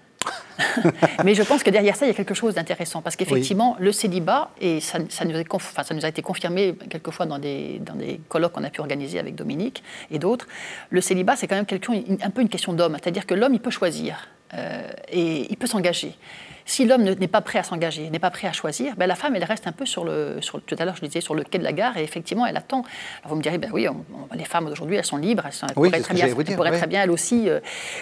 [1.24, 3.02] Mais je pense que derrière ça, il y a quelque chose d'intéressant.
[3.02, 7.40] Parce qu'effectivement, le célibat, et ça, ça, nous ça, nous a été confirmé quelquefois dans
[7.40, 10.48] des, dans des colloques qu'on a pu organiser avec Dominique et d'autres,
[10.90, 12.98] le célibat, c'est quand même quelque, un peu une question d'homme.
[13.02, 16.16] C'est-à-dire que l'homme, il peut choisir euh, et il peut s'engager.
[16.68, 19.36] Si l'homme n'est pas prêt à s'engager, n'est pas prêt à choisir, ben, la femme,
[19.36, 20.38] elle reste un peu sur le.
[20.42, 22.58] Sur, tout à l'heure, je disais, sur le quai de la gare, et effectivement, elle
[22.58, 22.84] attend.
[23.22, 23.88] Alors vous me direz, ben oui,
[24.34, 26.28] les femmes d'aujourd'hui, elles sont libres, elles, pourraient, très bien,
[26.72, 27.50] très bien, elles aussi.
[27.50, 27.60] Euh,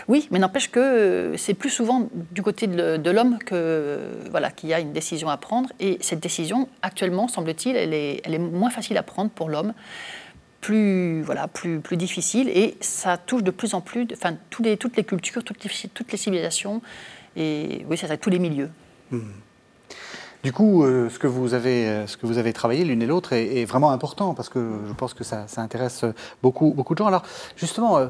[0.08, 4.00] oui, mais n'empêche que euh, c'est plus souvent du côté de, l'homme que
[4.32, 5.70] voilà, qu'il y a une décision à prendre.
[5.82, 9.74] Et cette décision, actuellement, semble-t-il, elle est, elle est moins facile à prendre pour l'homme
[10.62, 14.78] plus, voilà, plus, plus difficile et ça touche de plus en plus, enfin, tous les,
[14.78, 16.82] toutes les cultures, toutes les, toutes les civilisations
[17.36, 18.70] et oui, ça, ça tous les milieux.
[19.12, 19.22] Hmm.
[20.44, 23.06] Du coup, euh, ce, que vous avez, euh, ce que vous avez travaillé l'une et
[23.06, 26.04] l'autre est, vraiment important parce que je pense que ça, intéresse
[26.42, 27.08] beaucoup, beaucoup de gens.
[27.08, 27.24] Alors,
[27.56, 28.08] justement, euh,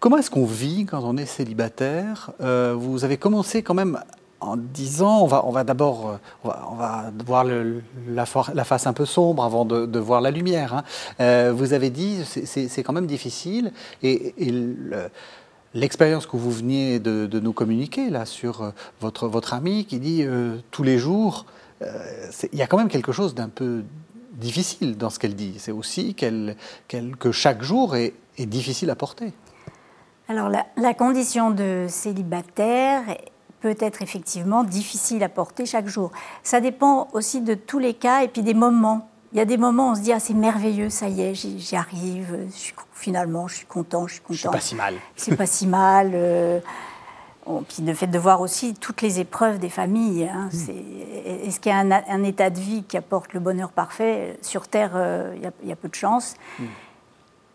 [0.00, 2.30] comment est-ce qu'on vit quand on est célibataire?
[2.40, 4.00] Vous avez commencé quand même
[4.40, 9.98] en disant, on va, d'abord on va, voir la, face un peu sombre avant de,
[9.98, 10.82] voir la lumière.
[11.18, 11.52] Hein.
[11.52, 14.34] vous avez dit, c'est quand même difficile et,
[15.76, 20.22] l'expérience que vous veniez de, nous communiquer là sur euh, votre, votre ami qui dit
[20.22, 21.44] euh, tous les jours,
[21.82, 21.86] euh,
[22.52, 23.84] il y a quand même quelque chose d'un peu
[24.32, 25.54] difficile dans ce qu'elle dit.
[25.58, 26.56] C'est aussi qu'elle,
[26.88, 29.32] que chaque jour est, difficile à porter.
[30.28, 33.02] Alors la, condition de célibataire
[33.60, 36.10] peut être effectivement difficile à porter chaque jour.
[36.42, 39.08] Ça dépend aussi de tous les cas et puis des moments.
[39.32, 41.34] Il y a des moments où on se dit ah, c'est merveilleux, ça y est,
[41.34, 42.36] j'y arrive,
[42.96, 44.38] finalement je suis content, je suis content.
[44.42, 44.94] C'est pas si mal.
[45.16, 46.10] C'est pas si mal.
[46.14, 46.60] Euh,
[47.68, 50.24] puis le fait de voir aussi toutes les épreuves des familles.
[50.24, 51.46] Hein, hmm.
[51.46, 54.38] Est-ce qu'il y a un, état de vie qui apporte le bonheur parfait?
[54.42, 56.34] Sur Terre, euh, il y, a peu de chance.
[56.58, 56.64] Hmm.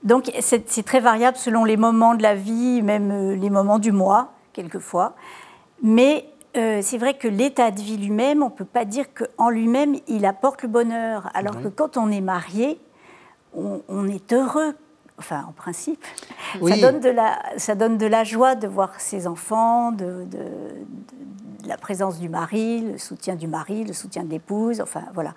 [0.03, 3.91] Donc c'est très variable selon les moments de la vie, même euh, les moments du
[3.91, 5.15] mois, quelquefois.
[5.83, 6.25] Mais
[6.57, 9.95] euh, c'est vrai que l'état de vie lui-même, on ne peut pas dire qu'en lui-même,
[10.07, 11.29] il apporte le bonheur.
[11.33, 12.79] Alors que quand on est marié,
[13.53, 14.73] on, est heureux,
[15.21, 16.03] enfin en principe.
[16.67, 20.25] Ça, donne de la, ça donne de la joie de voir ses enfants, de,
[21.65, 25.33] la présence du mari, le soutien du mari, le soutien de l'épouse, enfin voilà.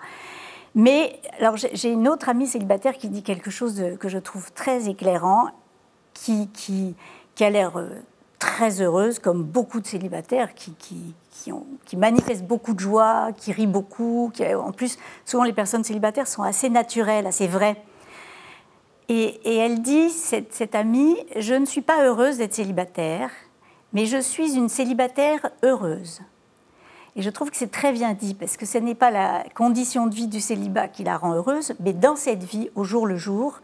[0.73, 4.89] Mais alors j'ai une autre amie célibataire qui dit quelque chose que je trouve très
[4.89, 5.49] éclairant,
[6.13, 6.95] qui, qui,
[7.35, 7.89] qui a l'air euh,
[8.39, 13.51] très heureuse, comme beaucoup de célibataires qui, qui, ont, qui, manifestent beaucoup de joie, qui
[13.51, 14.31] rient beaucoup.
[14.33, 17.77] Qui, en plus, souvent les personnes célibataires sont assez naturelles, assez vraies.
[19.07, 23.29] Et, elle dit, cette, cette, amie, je ne suis pas heureuse d'être célibataire,
[23.93, 26.21] mais je suis une célibataire heureuse.
[27.15, 30.07] Et je trouve que c'est très bien dit, parce que ce n'est pas la condition
[30.07, 33.15] de vie du célibat qui la rend heureuse, mais dans cette vie, au jour le
[33.15, 33.61] jour,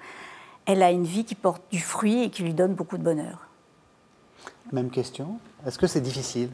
[0.65, 3.47] elle a une vie qui porte du fruit et qui lui donne beaucoup de bonheur.
[4.71, 5.39] Même question.
[5.65, 6.49] Est-ce que c'est difficile?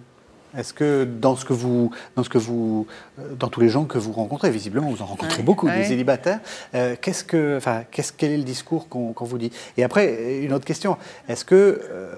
[0.58, 2.88] Est-ce que dans ce que vous, dans ce que vous,
[3.20, 6.40] euh, dans tous les gens que vous rencontrez, visiblement vous en rencontrez beaucoup, des célibataires,
[6.74, 9.52] euh, qu'est-ce que, enfin, qu'est-ce, quel est le discours qu'on, vous dit?
[9.78, 10.98] Et après, une autre question
[11.30, 12.14] est-ce que, euh,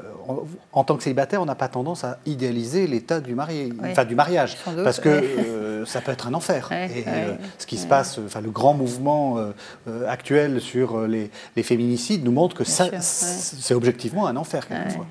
[0.74, 4.16] en tant que célibataire, on n'a pas tendance à idéaliser l'état du marié, enfin du
[4.16, 6.72] mariage, parce que ça peut être un enfer.
[6.72, 7.04] et
[7.58, 9.38] ce qui se passe, enfin le grand mouvement
[10.08, 11.32] actuel sur les,
[11.64, 15.08] féminicides nous montre que ça, c'est objectivement un enfer quelquefois.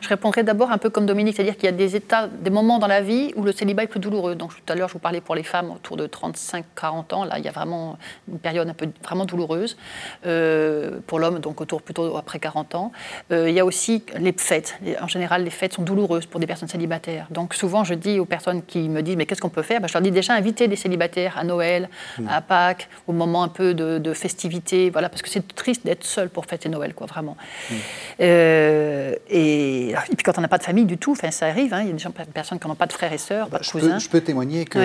[0.00, 2.67] Je répondrai d'abord un peu comme Dominique, c'est-à-dire qu'il y a des états, des moments
[2.76, 4.34] dans la vie où le célibat est plus douloureux.
[4.34, 7.24] Donc tout à l'heure, je vous parlais pour les femmes autour de 35-40 ans.
[7.24, 7.96] Là, il y a vraiment
[8.30, 9.78] une période un peu vraiment douloureuse.
[10.26, 12.92] Euh, pour l'homme, donc autour plutôt après 40 ans.
[13.32, 14.78] Euh, il y a aussi les fêtes.
[15.00, 17.26] En général, les fêtes sont douloureuses pour des personnes célibataires.
[17.30, 19.80] Donc souvent, je dis aux personnes qui me disent mais qu'est-ce qu'on peut faire?
[19.80, 22.28] Ben, Je leur dis déjà inviter des célibataires à Noël, mmh.
[22.28, 24.90] à Pâques, au moment un peu de, de festivité.
[24.90, 27.36] Voilà, parce que c'est triste d'être seul pour fêter Noël, quoi, vraiment.
[27.70, 27.74] Mmh.
[28.20, 31.72] Euh, et, puis quand on n'a pas de famille du tout, ça arrive.
[31.74, 33.58] Hein, il y a des gens, personnes qui n'ont pas de frères et sœurs, pas
[33.58, 33.94] de je cousins.
[33.94, 34.78] Peux, je peux témoigner que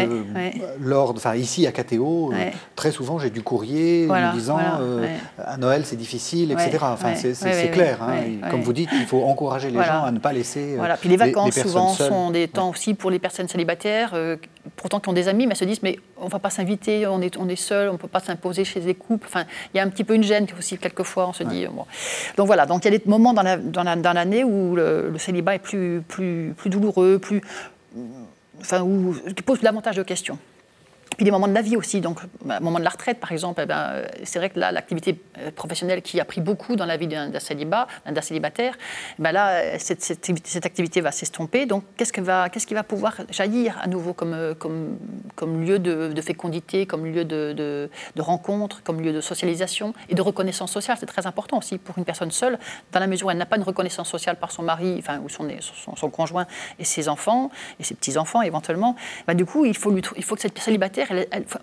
[0.79, 5.07] lors, enfin ici à KTO, euh, très souvent j'ai du courrier me disant euh,
[5.37, 6.77] à Noël c'est difficile, etc.
[6.81, 8.01] Enfin c'est clair.
[8.01, 8.49] Hein.
[8.49, 10.73] Comme vous dites, il faut encourager les gens à ne pas laisser.
[10.73, 10.97] Euh, voilà.
[10.97, 14.13] Puis les vacances souvent sont des temps aussi pour les personnes célibataires,
[14.75, 17.21] pourtant qui ont des amis, mais se disent mais on ne va pas s'inviter, on
[17.21, 19.27] est, on est seul, on ne peut pas s'imposer chez des couples.
[19.27, 21.67] Enfin, il y a un petit peu une gêne aussi quelquefois, on se dit.
[21.67, 21.85] Bon.
[22.37, 25.17] Donc voilà, donc il y a des moments dans l'année la, dans où le, le,
[25.17, 27.41] célibat est plus, plus, plus douloureux, plus
[28.59, 30.37] enfin, où, qui pose davantage de questions.
[31.17, 33.61] Puis des moments de la vie aussi, donc bah, moment de la retraite par exemple,
[33.63, 36.85] eh ben, euh, c'est vrai que là, l'activité euh, professionnelle qui a pris beaucoup dans
[36.85, 37.87] la vie d'un célibat,
[38.21, 38.75] célibataire,
[39.19, 41.65] eh là, euh, cette, activité va s'estomper.
[41.65, 42.21] Donc qu'est-ce, qui
[42.73, 44.33] va pouvoir jaillir à nouveau comme,
[45.63, 50.97] lieu de, fécondité, comme lieu de, rencontre, comme lieu de socialisation et de reconnaissance sociale?
[50.99, 52.57] C'est très important aussi pour une personne seule,
[52.91, 55.29] dans la mesure où elle n'a pas une reconnaissance sociale par son mari, enfin, ou
[55.29, 56.47] son, conjoint
[56.79, 58.95] et ses enfants, et ses petits-enfants éventuellement.
[59.27, 60.92] Ben, du coup, il faut que cette célibataire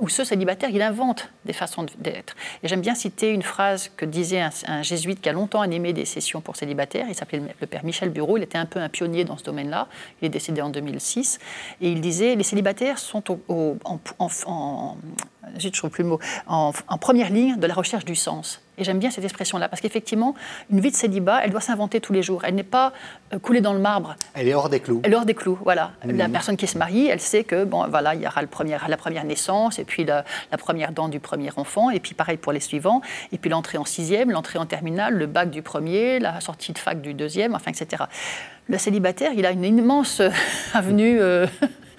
[0.01, 2.37] ou ce célibataire, il invente des façons d'être.
[2.63, 6.05] Et j'aime bien citer une phrase que disait un, jésuite qui a longtemps animé des
[6.05, 7.07] sessions pour célibataires.
[7.09, 8.37] Il s'appelait le père Michel Bureau.
[8.37, 9.89] Il était un peu un pionnier dans ce domaine-là.
[10.21, 11.39] Il est décédé en 2006.
[11.81, 14.97] Et il disait les célibataires sont en,
[15.91, 18.61] plus le mot, en, première ligne de la recherche du sens.
[18.79, 20.35] Et j'aime bien cette expression-là, parce qu'effectivement,
[20.71, 22.45] une vie de célibat, elle doit s'inventer tous les jours.
[22.45, 22.95] Elle n'est pas
[23.35, 24.17] euh, coulée dans le marbre.
[24.33, 25.03] Elle est hors des clous.
[25.05, 25.93] Elle est hors des clous, voilà.
[26.05, 28.77] La personne qui se marie, elle sait que, bon, voilà, il y aura le premier,
[28.87, 30.25] la première naissance, et puis la,
[30.59, 33.85] première dent du premier enfant, et puis pareil pour les suivants, et puis l'entrée en
[33.85, 37.71] sixième, l'entrée en terminale, le bac du premier, la sortie de fac du deuxième, enfin,
[37.71, 38.05] etc.
[38.69, 40.23] Le célibataire, il a une immense
[40.75, 41.21] avenue.
[41.21, 41.47] Euh,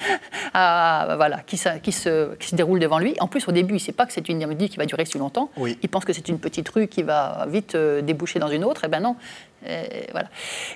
[0.53, 3.15] voilà, qui, qui, se, qui, se, déroule devant lui.
[3.19, 5.05] En plus, au début, il ne sait pas que c'est une vie qui va durer
[5.05, 5.49] si longtemps.
[5.81, 8.81] Il pense que c'est une petite rue qui va vite euh, déboucher dans une autre.
[8.85, 9.15] Eh ben non,
[9.65, 10.30] et, voilà.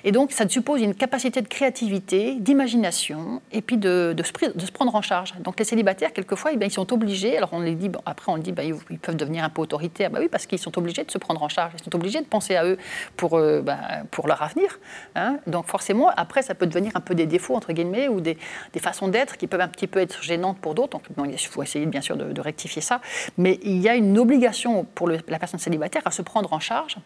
[0.04, 5.02] et donc, ça suppose une capacité de créativité, d'imagination, et puis de, se, prendre en
[5.02, 5.34] charge.
[5.40, 8.38] Donc, les célibataires, quelquefois, eh bien, ils sont obligés, alors on les dit, après on
[8.38, 10.10] dit, ben, ils, peuvent devenir un peu autoritaires.
[10.10, 12.26] Ben oui, parce qu'ils sont obligés de se prendre en charge, ils sont obligés de
[12.26, 12.78] penser à eux
[13.16, 13.62] pour, euh,
[14.10, 14.78] pour leur avenir.
[15.14, 15.38] Hein.
[15.46, 18.38] Donc, forcément, après, ça peut devenir un peu des défauts, entre guillemets, ou des,
[18.72, 21.00] des façons d'être qui peuvent un petit peu être gênantes pour d'autres.
[21.16, 23.00] Donc, il faut essayer, bien sûr, de, de, rectifier ça.
[23.36, 26.96] Mais il y a une obligation pour la personne célibataire à se prendre en charge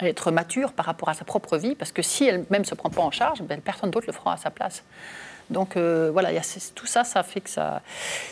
[0.00, 2.90] être mature par rapport à sa propre vie, parce que si elle-même ne se prend
[2.90, 4.82] pas en charge, ben, personne d'autre le fera à sa place.
[5.50, 6.42] Donc euh, voilà, y a,
[6.74, 7.82] tout ça, ça fait que ça,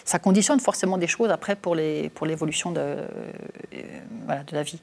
[0.05, 3.07] ça conditionne forcément des choses après pour l'évolution pour de, euh,
[4.27, 4.81] voilà, de la vie.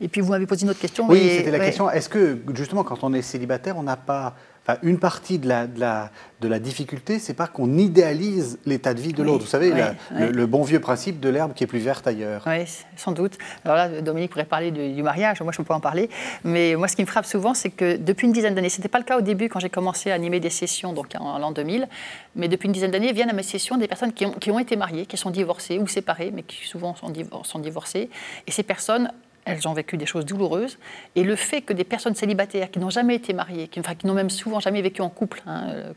[0.00, 1.06] Et puis vous m'avez posé une autre question.
[1.08, 1.88] Oui, c'était la question.
[1.88, 4.34] Est-ce que justement, quand on est célibataire, on n'a pas
[4.82, 9.00] une partie de la, de la, de la difficulté, c'est pas qu'on idéalise l'état de
[9.00, 9.44] vie de l'autre.
[9.44, 9.72] Vous savez,
[10.10, 12.44] Le, bon vieux principe de l'herbe qui est plus verte ailleurs.
[12.46, 12.64] Oui,
[12.96, 13.38] sans doute.
[13.64, 16.08] Alors là, Dominique pourrait parler du, mariage, moi je ne peux pas en parler.
[16.44, 18.88] Mais moi, ce qui me frappe souvent, c'est que depuis une dizaine d'années, ce n'était
[18.88, 21.52] pas le cas au début quand j'ai commencé à animer des sessions, donc en, l'an
[21.52, 21.88] 2000,
[22.36, 24.58] mais depuis une dizaine d'années, viennent à mes sessions des personnes qui ont, qui ont,
[24.58, 28.10] été mariées, qui sont divorcées ou séparées, mais qui souvent sont divorcées.
[28.46, 29.10] Et ces personnes
[29.44, 30.78] elles ont vécu des choses douloureuses.
[31.16, 34.06] Et le fait que des personnes célibataires qui n'ont jamais été mariées, qui, enfin, qui
[34.06, 35.92] n'ont même souvent jamais vécu en couple, hein, euh,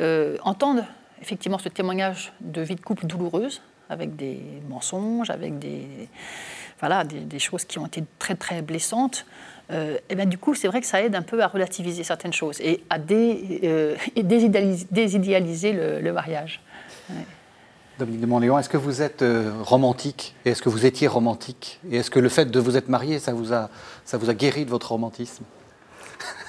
[0.00, 0.84] euh, entendent
[1.20, 5.86] effectivement ce témoignage de vie de couple douloureuse, avec des mensonges, avec des,
[6.80, 9.26] voilà, des, choses qui ont été très très blessantes,
[9.70, 12.32] euh, et ben, du coup, c'est vrai que ça aide un peu à relativiser certaines
[12.32, 12.98] choses et à
[14.22, 16.60] désidéaliser, le, mariage.
[17.98, 21.80] Dominique de Montléon, est-ce que vous êtes euh, romantique Et est-ce que vous étiez romantique
[21.90, 23.70] Et est-ce que le fait de vous être marié, ça vous a,
[24.04, 25.44] ça vous a guéri de votre romantisme?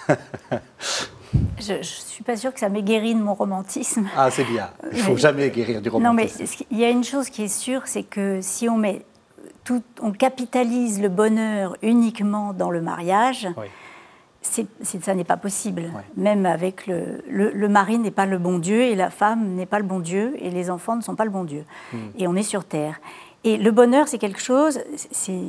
[1.59, 4.07] Je ne suis pas sûre que ça m'ait guéri de mon romantisme.
[4.17, 4.69] Ah, c'est bien.
[4.91, 6.39] Il ne faut jamais guérir du romantisme.
[6.39, 9.05] Non, mais il y a une chose qui est sûre, c'est que si on met
[9.63, 13.67] tout, on capitalise le bonheur uniquement dans le mariage, oui
[14.47, 15.83] ça n'est pas possible.
[16.15, 19.79] Même avec le, le, mari n'est pas le bon Dieu et la femme n'est pas
[19.79, 21.65] le bon Dieu et les enfants ne sont pas le bon Dieu.
[21.93, 21.97] Hmm.
[22.17, 22.99] Et on est sur terre.
[23.43, 24.79] Et le bonheur, c'est quelque chose.
[25.11, 25.41] C'est,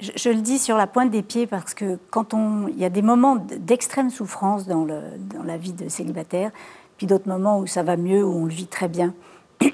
[0.00, 2.90] je, le dis sur la pointe des pieds parce que quand on, il y a
[2.90, 5.00] des moments d'extrême souffrance dans, le,
[5.34, 6.50] dans la vie de célibataire,
[6.96, 9.14] puis d'autres moments où ça va mieux, où on le vit très bien.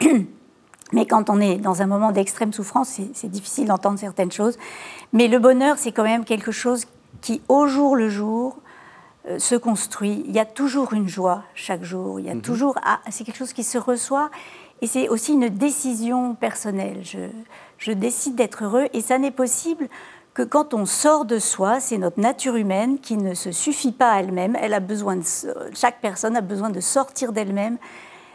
[0.92, 4.56] Mais quand on est dans un moment d'extrême souffrance, c'est difficile d'entendre certaines choses.
[5.12, 6.86] Mais le bonheur, c'est quand même quelque chose
[7.20, 8.58] qui, au jour le jour,
[9.26, 10.22] euh, se construit.
[10.26, 12.20] Il y a toujours une joie chaque jour.
[12.20, 12.42] Il y a mhm.
[12.42, 12.78] toujours.
[12.84, 14.30] Ah, c'est quelque chose qui se reçoit.
[14.82, 17.00] Et c'est aussi une décision personnelle.
[17.02, 17.28] Je,
[17.78, 18.86] je décide d'être heureux.
[18.92, 19.88] Et ça n'est possible
[20.34, 24.10] que quand on sort de soi, c'est notre nature humaine qui ne se suffit pas
[24.10, 24.56] à elle-même.
[24.60, 25.22] Elle a besoin de,
[25.72, 27.78] chaque personne a besoin de sortir d'elle-même,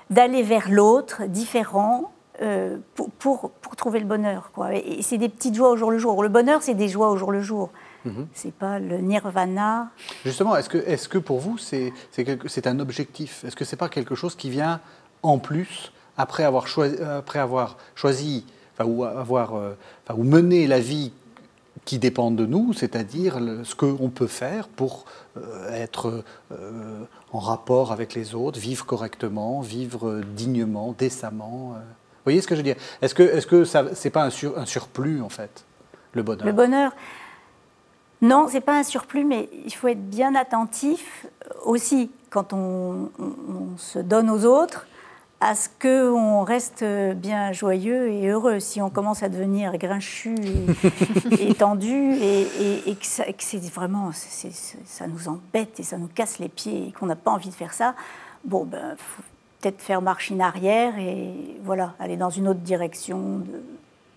[0.10, 2.12] d'aller vers l'autre, différent,
[2.42, 4.52] euh, pour, pour, pour, trouver le bonheur.
[4.56, 4.74] Quoi.
[4.74, 6.24] Et c'est des petites joies au jour le jour.
[6.24, 7.70] Le bonheur, c'est des joies au jour le jour.
[8.06, 8.28] Mhm.
[8.34, 9.90] C'est pas le nirvana.
[10.26, 13.44] Justement, est-ce que, est que pour vous, c'est un objectif?
[13.44, 14.80] Est-ce que c'est pas quelque chose qui vient
[15.24, 18.46] en plus après avoir choisi, après avoir choisi
[18.80, 19.76] ou, avoir, euh,
[20.16, 21.12] ou mener la vie
[21.86, 25.06] qui dépend de nous, c'est-à-dire ce qu'on peut faire pour
[25.38, 31.76] euh, être euh, en rapport avec les autres, vivre correctement, vivre dignement, décemment.
[31.76, 32.76] Vous voyez ce que je veux dire?
[33.02, 35.66] Est-ce que, est -ce que ça c'est pas un, un surplus en fait,
[36.14, 36.46] le bonheur?
[36.46, 36.92] Le bonheur,
[38.22, 41.26] non, c'est pas un surplus, mais il faut être bien attentif
[41.64, 43.10] aussi quand on,
[43.78, 44.88] se donne aux autres
[45.42, 46.84] à ce qu'on reste
[47.16, 48.60] bien joyeux et heureux.
[48.60, 50.36] Si on commence à devenir grinchu
[51.40, 53.06] et, tendu et, que,
[53.40, 57.32] c'est vraiment, ça nous embête et ça nous casse les pieds et qu'on n'a pas
[57.32, 57.96] envie de faire ça,
[58.44, 59.24] bon, ben, faut
[59.62, 63.44] peut-être faire marche en arrière et voilà, aller dans une autre direction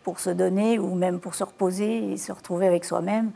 [0.03, 3.31] pour se donner ou même pour se reposer et se retrouver avec soi-même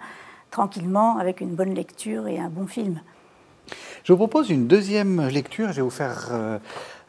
[0.57, 3.03] tranquillement avec une bonne lecture et un bon film.
[4.05, 5.69] Je vous propose une deuxième lecture.
[5.69, 6.59] Je vais vous faire euh,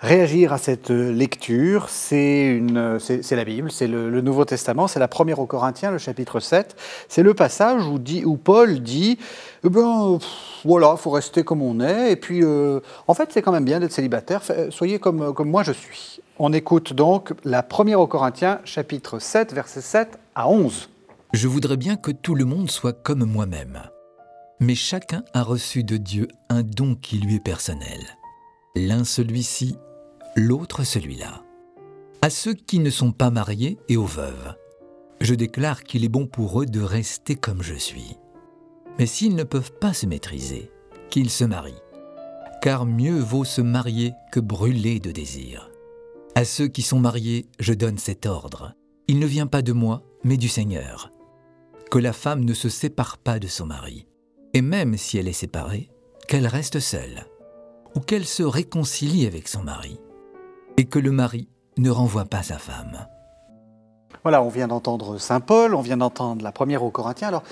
[0.02, 1.88] réagir à cette lecture.
[1.88, 6.76] C'est la Bible, c'est le, Nouveau Testament, c'est la première aux Corinthiens, le chapitre 7.
[7.08, 9.18] C'est le passage où, Paul dit
[9.64, 10.20] eh ben,
[10.66, 12.12] voilà, il faut rester comme on est.
[12.12, 14.42] Et puis, euh, en fait, c'est quand même bien d'être célibataire.
[14.72, 16.20] Soyez comme, comme moi je suis.
[16.38, 20.90] On écoute donc la première aux Corinthiens, chapitre 7, versets 7 à 11.
[21.34, 23.82] Je voudrais bien que tout le monde soit comme moi-même.
[24.60, 28.18] Mais chacun a reçu de Dieu un don qui lui est personnel.
[28.76, 29.76] L'un celui-ci,
[30.36, 31.44] l'autre celui-là.
[32.22, 34.56] À ceux qui ne sont pas mariés et aux veuves,
[35.20, 38.18] je déclare qu'il est bon pour eux de rester comme je suis.
[38.98, 40.72] Mais s'ils ne peuvent pas se maîtriser,
[41.10, 41.84] qu'ils se marient.
[42.62, 45.70] Car mieux vaut se marier que brûler de désir.
[46.36, 48.74] À ceux qui sont mariés, je donne cet ordre.
[49.08, 51.12] Il ne vient pas de moi, mais du Seigneur.
[51.90, 54.08] Que la femme ne se sépare pas de son mari.
[54.54, 55.90] Et même si elle est séparée,
[56.28, 57.26] qu'elle reste seule.
[57.96, 59.98] Ou qu'elle se réconcilie avec son mari.
[60.76, 61.48] Et que le mari
[61.78, 63.08] ne renvoie pas sa femme.
[64.24, 67.30] Voilà, on vient d'entendre Saint Paul, on vient d'entendre la première aux Corinthiens.
[67.30, 67.44] Alors,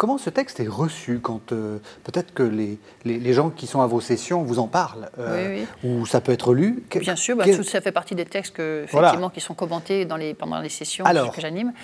[0.00, 3.86] Comment ce texte est reçu quand euh, peut-être que les, les, gens qui sont à
[3.86, 6.82] vos sessions vous en parlent euh, Ou ça peut être lu?
[6.90, 10.32] Bien sûr, bah, ça fait partie des textes que, effectivement, qui sont commentés dans les,
[10.32, 11.74] pendant les sessions que j'anime.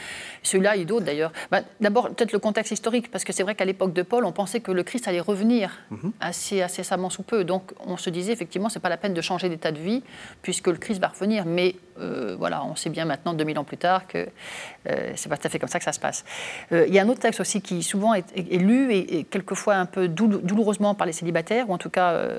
[0.42, 1.30] Celui-là et d'autres d'ailleurs.
[1.50, 4.32] Bah, d'abord, peut-être le contexte historique, parce que c'est vrai qu'à l'époque de Paul, on
[4.32, 6.12] pensait que le Christ allait revenir mhm.
[6.20, 7.44] assez incessamment sous peu.
[7.44, 10.02] Donc on se disait effectivement, c'est pas la peine de changer d'état de vie,
[10.40, 11.44] puisque le Christ va revenir.
[11.44, 14.26] Mais euh, voilà, on sait bien maintenant, 2000 ans plus tard, que
[15.16, 16.24] c'est pas tout à fait comme ça que ça se passe.
[16.70, 20.08] Il y a un autre texte aussi qui souvent est, lu et, quelquefois un peu
[20.08, 22.38] douloureusement par les célibataires, ou en tout cas, euh,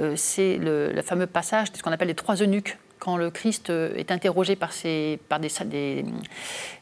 [0.00, 3.70] euh, c'est le, fameux passage de ce qu'on appelle les trois eunuques quand le Christ
[3.70, 6.04] euh, est interrogé par, ses, par des, des,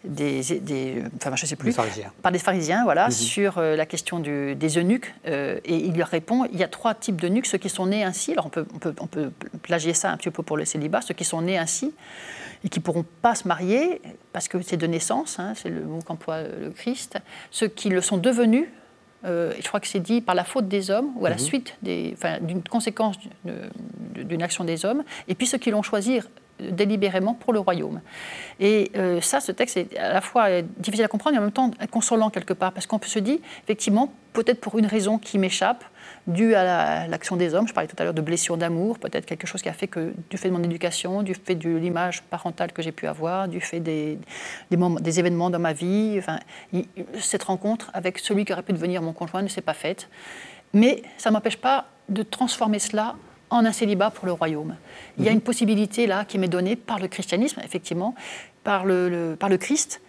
[0.04, 2.12] des, enfin, je sais plus, pharisiens.
[2.20, 3.12] par des pharisiens, voilà, mhm.
[3.12, 7.20] sur la question du, des eunuques, et il leur répond il y a trois types
[7.20, 8.32] d'eunuques, ceux qui sont nés ainsi.
[8.32, 9.30] Alors on peut, on peut, on peut
[9.62, 11.94] plagier ça un petit peu pour le célibat, ceux qui sont nés ainsi
[12.64, 14.00] et qui ne pourront pas se marier,
[14.32, 17.18] parce que c'est de naissance, hein, c'est le mot qu'emploie le Christ,
[17.50, 18.66] ceux qui le sont devenus,
[19.24, 21.40] euh, je crois que c'est dit par la faute des hommes, ou à la mhm.
[21.40, 23.16] suite d'une conséquence
[24.14, 26.20] d'une action des hommes, et puis ceux qui l'ont choisi
[26.60, 28.00] délibérément pour le royaume.
[28.60, 31.52] Et euh, ça, ce texte est à la fois difficile à comprendre et en même
[31.52, 35.84] temps consolant quelque part, parce qu'on se dit, effectivement, peut-être pour une raison qui m'échappe,
[36.26, 37.66] dû à l'action des hommes.
[37.66, 40.12] Je parlais tout à l'heure de blessures d'amour, peut-être quelque chose qui a fait que,
[40.30, 43.60] du fait de mon éducation, du fait de l'image parentale que j'ai pu avoir, du
[43.60, 44.18] fait des,
[44.70, 46.20] événements dans ma vie,
[47.18, 50.08] cette rencontre avec celui qui aurait pu devenir mon conjoint ne s'est pas faite.
[50.74, 53.16] Mais ça ne m'empêche pas de transformer cela
[53.50, 54.76] en un célibat pour le royaume.
[55.18, 55.38] Il y a mhm.
[55.38, 58.14] une possibilité là qui m'est donnée par le christianisme, effectivement,
[58.64, 60.00] par le, par le Christ,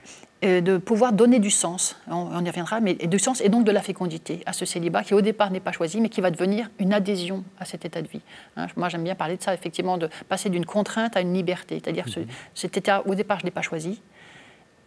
[0.41, 3.81] de pouvoir donner du sens, on, y reviendra, mais du sens et donc de la
[3.81, 6.93] fécondité à ce célibat qui au départ n'est pas choisi, mais qui va devenir une
[6.93, 8.21] adhésion à cet état de vie.
[8.55, 11.81] Hein, moi j'aime bien parler de ça, effectivement, de passer d'une contrainte à une liberté,
[11.83, 12.25] c'est-à-dire mhm.
[12.53, 14.01] cet état au départ je ne l'ai pas choisi,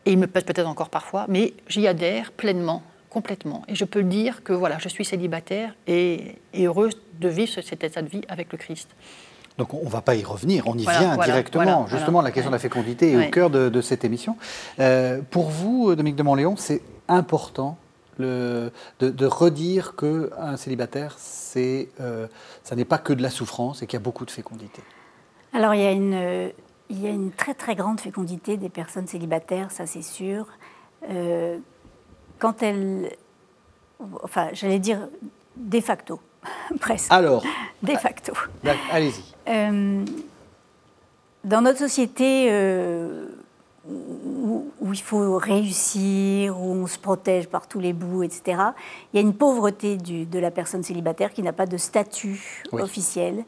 [0.07, 2.83] et il me pèse peut-être encore parfois, mais j'y adhère pleinement,
[3.13, 3.63] complètement.
[3.69, 7.85] Et je peux dire que voilà, je suis célibataire et, et heureuse de vivre cet
[7.85, 8.89] état de vie avec le Christ.
[9.59, 11.87] Donc on ne va pas y revenir, on y vient directement.
[11.87, 14.37] Justement, la question de la fécondité est au cœur de, cette émission.
[14.81, 17.77] Euh, pour vous, Dominique de Montléon, c'est important
[18.19, 18.71] de,
[19.27, 22.29] redire qu'un célibataire, c'est, euh,
[22.63, 24.81] ça n'est pas que de la souffrance et qu'il y a beaucoup de fécondité.
[25.53, 26.53] Alors il y, a une,
[26.89, 30.47] il y a une très très grande fécondité des personnes célibataires, ça c'est sûr.
[32.43, 33.17] Quand elles,
[34.25, 34.99] enfin j'allais dire
[35.55, 36.19] de facto,
[36.81, 37.13] presque.
[37.13, 37.45] Alors
[37.85, 38.33] De facto.
[38.91, 39.23] Allez-y.
[39.49, 40.05] Euh,
[41.45, 43.27] dans notre société euh,
[43.89, 48.61] où, il faut réussir, où on se protège par tous les bouts, etc.,
[49.13, 52.65] il y a une pauvreté du, de la personne célibataire qui n'a pas de statut
[52.73, 53.45] officiel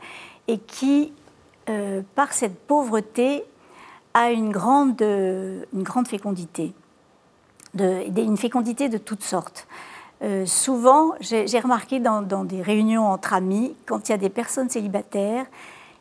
[0.47, 1.13] et qui,
[1.69, 3.43] euh, par cette pauvreté,
[4.15, 6.73] a une grande, une grande fécondité,
[7.79, 9.67] une fécondité de toutes sortes.
[10.47, 15.47] souvent, j'ai remarqué dans, des réunions entre amis, quand il y a des personnes célibataires,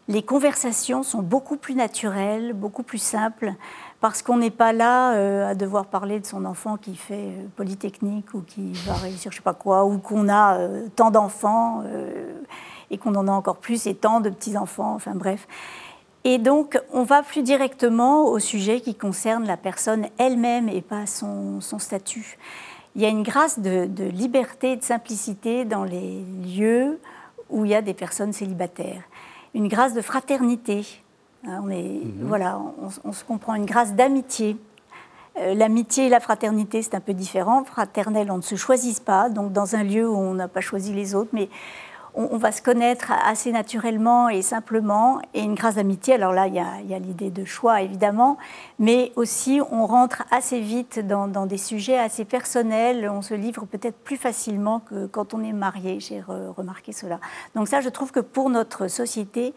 [0.07, 3.53] les conversations sont beaucoup plus naturelles, beaucoup plus simples,
[4.01, 7.45] parce qu'on n'est pas là euh, à devoir parler de son enfant qui fait euh,
[7.55, 11.83] Polytechnique ou qui va réussir je sais pas quoi, ou qu'on a euh, tant d'enfants
[12.91, 15.47] et qu'on en a encore plus et tant de petits-enfants, enfin bref.
[16.23, 21.05] Et donc, on va plus directement au sujet qui concerne la personne elle-même et pas
[21.05, 22.37] son, statut.
[22.95, 26.99] Il y a une grâce de, de liberté et de simplicité dans les lieux
[27.49, 29.03] où il y a des personnes célibataires
[29.53, 30.85] une grâce de fraternité.
[31.45, 32.27] Hein, on, est, mhm.
[32.27, 32.59] voilà,
[33.03, 34.57] on, se comprend, une grâce d'amitié.
[35.39, 37.63] Euh, l'amitié et la fraternité, c'est un peu différent.
[37.63, 40.93] Fraternel, on ne se choisit pas, donc dans un lieu où on n'a pas choisi
[40.93, 41.49] les autres, mais
[42.15, 46.13] on, va se connaître assez naturellement et simplement, et une grâce d'amitié.
[46.15, 48.37] Alors là, il y a, l'idée de choix, évidemment,
[48.79, 53.97] mais aussi on rentre assez vite dans, des sujets assez personnels, on se livre peut-être
[53.97, 57.19] plus facilement que quand on est marié, j'ai remarqué cela.
[57.55, 59.53] Donc ça, je trouve que pour notre société,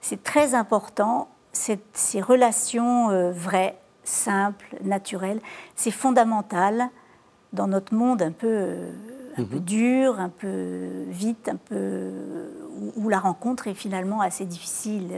[0.00, 5.40] c'est très important, ces relations euh, vraies, simples, naturelles,
[5.76, 6.88] c'est fondamental
[7.52, 8.48] dans notre monde un peu...
[8.48, 8.92] Euh,
[9.36, 9.64] un peu mhm.
[9.64, 12.10] dur, un peu vite, un peu
[12.96, 15.12] où, la rencontre est finalement assez difficile.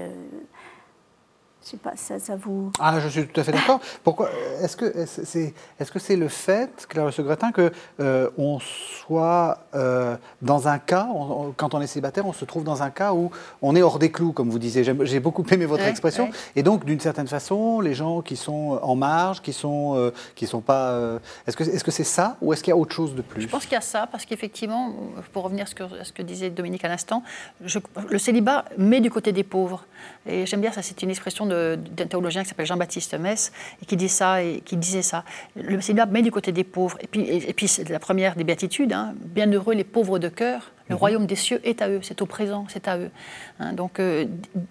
[1.63, 2.73] Euh, je sais pas, ça, ça vous.
[2.79, 3.81] Ah, je suis tout à fait d'accord.
[4.05, 9.59] Pourquoi Est-ce que c'est est-ce que c'est le fait, Claire Segretin, que euh, on soit
[9.75, 11.09] euh, dans un cas,
[11.57, 14.11] quand on est célibataire, on se trouve dans un cas où on est hors des
[14.11, 14.85] clous, comme vous disiez.
[14.85, 16.31] J'ai beaucoup aimé votre expression.
[16.57, 20.47] Et donc, d'une certaine façon, les gens qui sont en marge, qui sont euh, qui
[20.47, 21.19] sont pas.
[21.47, 23.43] est-ce que est-ce que c'est ça ou est-ce qu'il y a autre chose de plus?
[23.43, 24.93] Je pense qu'il y a ça parce qu'effectivement,
[25.33, 27.23] pour revenir à ce que, ce que disait Dominique à l'instant,
[27.61, 29.85] le célibat met du côté des pauvres.
[30.27, 30.83] Et j'aime bien ça.
[30.83, 31.47] C'est une expression
[31.77, 35.25] d'un théologien qui s'appelle Jean-Baptiste Metz et qui dit ça et qui disait ça.
[35.57, 36.99] Le célibat met du côté des pauvres.
[37.01, 38.93] Et puis, et, puis c'est la première des béatitudes.
[38.93, 39.15] Hein.
[39.21, 40.73] Bienheureux les pauvres de cœur.
[40.89, 40.99] Le mhm.
[40.99, 43.11] royaume des cieux est à eux, c'est au présent, c'est à eux.
[43.61, 43.73] Hein.
[43.73, 44.27] donc euh,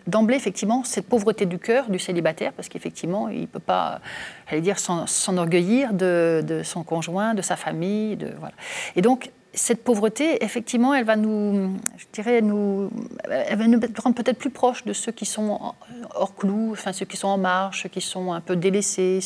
[0.08, 4.02] d'emblée, effectivement, cette pauvreté du cœur du célibataire, parce qu'effectivement, il ne peut pas,
[4.50, 8.18] j'allais dire, s'enorgueillir de, de, son conjoint, de sa famille.
[8.18, 8.54] De, voilà.
[8.96, 12.90] Et donc, cette pauvreté, effectivement, elle va nous, je dirais, nous,
[13.30, 15.74] elle va nous rendre peut-être plus proches de ceux qui sont
[16.16, 19.20] hors clou, enfin ceux qui sont en marche, ceux qui sont un peu délaissés.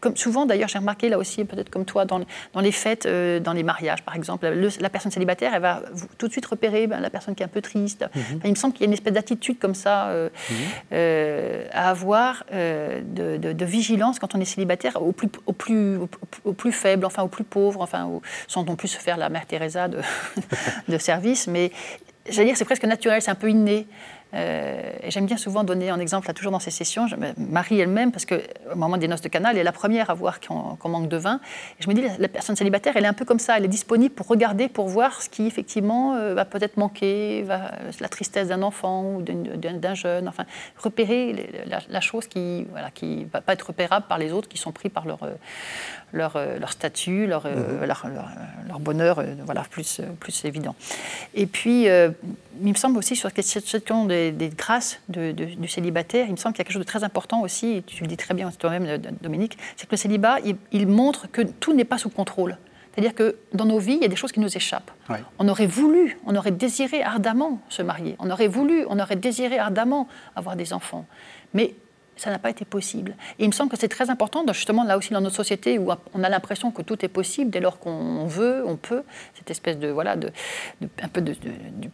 [0.00, 2.20] Comme souvent, d'ailleurs, j'ai remarqué là aussi, peut-être comme toi, dans,
[2.52, 5.82] dans les fêtes, euh, dans les mariages, par exemple, la personne célibataire, elle va
[6.18, 8.04] tout de suite repérer ben, la personne qui est un peu triste.
[8.14, 8.40] Mhm.
[8.44, 10.56] il me semble qu'il y a une espèce d'attitude comme ça euh, mhm.
[10.94, 15.98] euh, à avoir de, de, vigilance quand on est célibataire au plus, au plus,
[16.44, 18.08] au, plus faible, enfin au plus pauvre, enfin
[18.48, 19.46] sans non plus se faire la mère
[19.88, 19.98] de,
[20.88, 21.70] de service, mais
[22.28, 23.86] j'allais dire c'est presque naturel, c'est un peu inné.
[24.34, 27.80] Euh, et j'aime bien souvent donner un exemple, là, toujours dans ces sessions, je, Marie
[27.80, 28.36] elle-même, parce qu'au
[28.76, 31.40] moment des noces de canal, elle est la première à voir qu'on manque de vin.
[31.78, 33.68] Et je me dis, la, personne célibataire, elle est un peu comme ça, elle est
[33.68, 38.48] disponible pour regarder, pour voir ce qui effectivement euh, va peut-être manquer, va, la tristesse
[38.48, 40.44] d'un enfant ou d'un jeune, enfin,
[40.78, 41.50] repérer
[41.88, 44.88] la, chose qui voilà, qui va pas être repérable par les autres, qui sont pris
[44.88, 45.32] par leur, euh,
[46.12, 47.84] leur, leur statut, leur, mhm.
[47.84, 48.06] leur,
[48.68, 50.74] leur, bonheur, voilà, plus, plus évident.
[51.34, 54.19] Et puis, il me semble aussi sur cette question des,
[54.56, 57.76] grâces du célibataire, il me semble qu'il y a quelque chose de très important aussi,
[57.76, 60.38] et tu le dis très bien toi-même, Dominique, c'est que le célibat,
[60.72, 62.56] il, montre que tout n'est pas sous contrôle.
[62.92, 64.90] C'est-à-dire que dans nos vies, il y a des choses qui nous échappent.
[65.38, 69.58] On aurait voulu, on aurait désiré ardemment se marier, on aurait voulu, on aurait désiré
[69.58, 71.06] ardemment avoir des enfants.
[71.54, 71.74] Mais
[72.20, 73.14] ça n'a pas été possible.
[73.38, 75.90] Et il me semble que c'est très important, justement, là aussi dans notre société où
[76.14, 79.02] on a l'impression que tout est possible dès lors qu'on veut, on peut,
[79.34, 80.30] cette espèce de, voilà, de,
[81.02, 81.34] un peu de,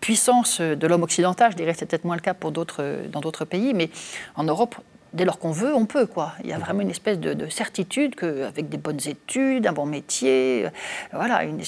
[0.00, 3.44] puissance de l'homme occidental, je dirais c'est peut-être moins le cas pour d'autres, dans d'autres
[3.44, 3.90] pays, mais
[4.34, 4.76] en Europe,
[5.12, 6.06] dès lors qu'on veut, on peut.
[6.06, 6.32] Quoi.
[6.42, 10.66] Il y a vraiment une espèce de, certitude qu'avec des bonnes études, un bon métier,
[10.66, 10.70] euh,
[11.12, 11.60] voilà, une,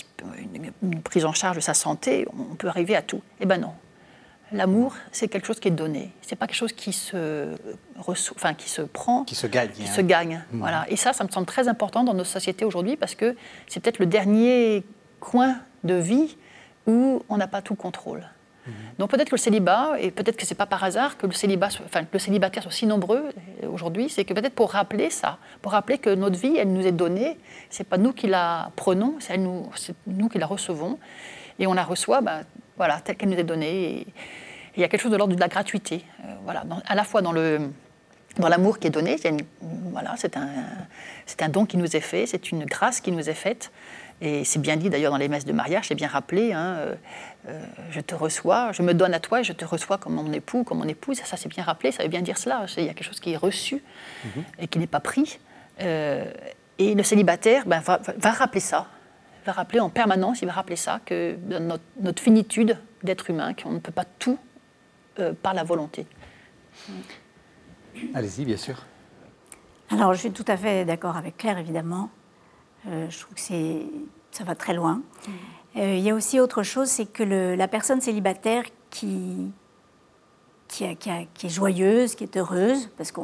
[0.83, 3.23] une, prise en charge de sa santé, on peut arriver à tout.
[3.41, 3.73] Eh ben non,
[4.53, 6.11] L'amour, c'est quelque chose qui est donné.
[6.23, 7.55] C'est pas quelque chose qui se,
[7.99, 9.71] enfin, qui se prend, qui se gagne.
[9.71, 10.43] Qui se gagne.
[10.53, 10.59] Mmh.
[10.59, 10.87] Voilà.
[10.89, 13.37] Et ça, ça me semble très important dans nos sociétés aujourd'hui parce que
[13.67, 14.85] c'est peut-être le dernier
[15.21, 16.37] coin de vie
[16.87, 18.25] où on n'a pas tout contrôle.
[18.67, 18.71] Mmh.
[18.99, 21.69] Donc peut-être que le célibat, et peut-être que c'est pas par hasard que le célibat,
[21.85, 23.31] enfin, le célibataire soit si nombreux
[23.63, 26.87] euh, aujourd'hui, c'est que peut-être pour rappeler ça, pour rappeler que notre vie, elle nous
[26.87, 27.39] est donnée,
[27.69, 29.69] c'est pas nous qui la prenons, c'est nous,
[30.07, 30.99] nous qui la recevons,
[31.59, 32.45] et on la reçoit ben,
[32.79, 34.01] voilà, telle qu'elle nous est donnée.
[34.01, 34.07] Et,
[34.79, 37.21] il y a quelque chose de l'ordre de la gratuité, euh, voilà, à la fois
[37.21, 37.59] dans le
[38.39, 40.49] dans l'amour qui est donné, c'est voilà, c'est un,
[41.27, 43.73] c'est un don qui nous est fait, c'est une grâce qui nous est faite.
[44.21, 46.95] Et c'est bien dit d'ailleurs dans les messes de mariage, c'est bien rappelé, hein, euh,
[47.49, 47.61] euh,
[47.91, 50.63] je te reçois, je me donne à toi et je te reçois comme mon époux,
[50.63, 51.21] comme mon épouse.
[51.25, 52.67] Ça, c'est bien rappelé, ça veut bien dire cela.
[52.77, 53.83] Il y a quelque chose qui est reçu
[54.25, 54.45] mhm.
[54.61, 55.41] et qui n'est pas pris.
[55.81, 58.87] et le célibataire ben, va, rappeler ça
[59.49, 63.73] va rappeler en permanence, il va rappeler ça, que notre, notre finitude d'être humain, qu'on
[63.73, 64.39] ne peut pas tout
[65.19, 66.07] euh, par la volonté.
[68.15, 68.85] Allez-y, bien sûr.
[69.91, 72.11] Alors, je suis tout à fait d'accord avec Claire, évidemment.
[72.87, 73.87] Euh, je trouve que c'est,
[74.31, 74.97] ça va très loin.
[74.97, 75.31] Mm.
[75.77, 79.51] Euh, il y a aussi autre chose, c'est que le, la personne célibataire qui,
[80.69, 83.21] qui, qui, est joyeuse, qui est heureuse, parce que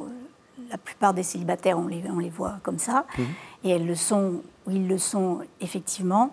[0.70, 3.22] la plupart des célibataires, on les, on les voit comme ça, mm.
[3.64, 6.30] Et elles le sont ils le sont effectivement,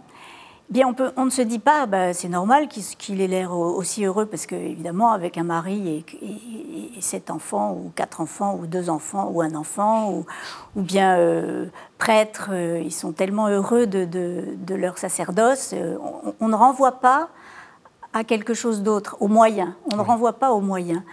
[0.70, 4.06] bien on, peut, on ne se dit pas, bah, c'est normal qu'il ait l'air aussi
[4.06, 9.30] heureux, parce qu'évidemment, avec un mari et, sept enfants, ou quatre enfants, ou deux enfants,
[9.32, 10.26] ou un enfant, ou,
[10.76, 11.68] ou bien euh,
[11.98, 15.98] prêtres, euh, ils sont tellement heureux de, de, leur sacerdoce, euh,
[16.40, 17.30] on, ne renvoie pas
[18.14, 19.76] à quelque chose d'autre, au moyen.
[19.92, 21.04] On ne renvoie pas au moyen.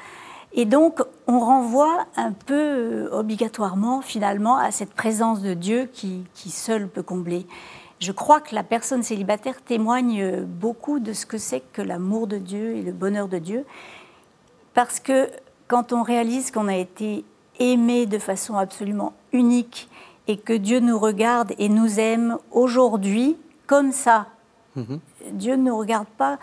[0.53, 6.25] Et donc, on renvoie un peu euh, obligatoirement, finalement, à cette présence de Dieu qui,
[6.35, 7.47] qui seul peut combler.
[8.01, 12.39] Je crois que la personne célibataire témoigne beaucoup de ce que c'est que l'amour de
[12.39, 13.65] Dieu et le bonheur de Dieu.
[14.75, 15.29] Parce que
[15.67, 17.25] quand on réalise qu'on a été
[17.59, 19.89] aimé de façon absolument unique
[20.29, 23.37] et que Dieu nous regarde et nous aime aujourd'hui
[23.67, 24.27] comme ça,
[24.77, 25.01] mhm.
[25.33, 26.39] Dieu ne nous regarde pas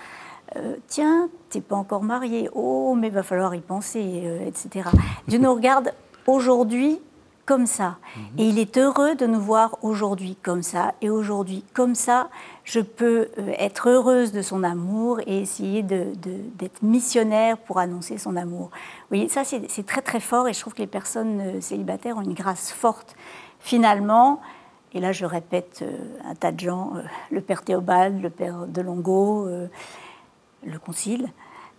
[0.55, 4.89] euh, tiens, t'es pas encore marié, oh, mais va falloir y penser, euh, etc.
[5.27, 5.91] Dieu nous regarde
[6.27, 6.99] aujourd'hui
[7.45, 7.97] comme ça.
[8.15, 8.23] Mhm.
[8.37, 10.93] Et il est heureux de nous voir aujourd'hui comme ça.
[11.01, 12.29] Et aujourd'hui, comme ça,
[12.63, 18.35] je peux euh, être heureuse de son amour et essayer d'être missionnaire pour annoncer son
[18.35, 18.71] amour.
[19.11, 22.33] Oui, ça, c'est très très fort et je trouve que les personnes célibataires ont une
[22.33, 23.15] grâce forte.
[23.59, 24.41] Finalement,
[24.93, 25.83] et là je répète
[26.23, 26.93] un tas de gens,
[27.31, 29.47] le père Théobald, le père Delongo,
[30.64, 31.30] le Concile,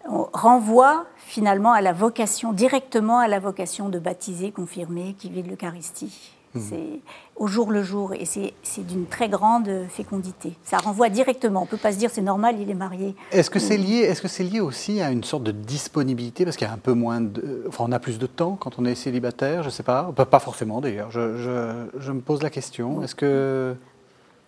[0.08, 5.48] renvoie finalement à la vocation, directement à la vocation de baptiser, confirmer, qui vit de
[5.48, 6.32] l'Eucharistie.
[6.54, 6.62] Mhm.
[6.62, 7.00] C'est
[7.36, 10.54] au jour le jour et c'est d'une très grande fécondité.
[10.64, 11.60] Ça renvoie directement.
[11.60, 13.14] On ne peut pas se dire c'est normal, il est marié.
[13.30, 16.56] Est-ce que c'est lié, est -ce c'est lié aussi à une sorte de disponibilité Parce
[16.56, 17.64] qu'il y a un peu moins de.
[17.68, 20.12] Enfin, on a plus de temps quand on est célibataire, je ne sais pas.
[20.14, 21.10] Pas forcément d'ailleurs.
[21.10, 21.52] Je, je,
[21.98, 23.02] je, me pose la question.
[23.02, 23.76] Est-ce que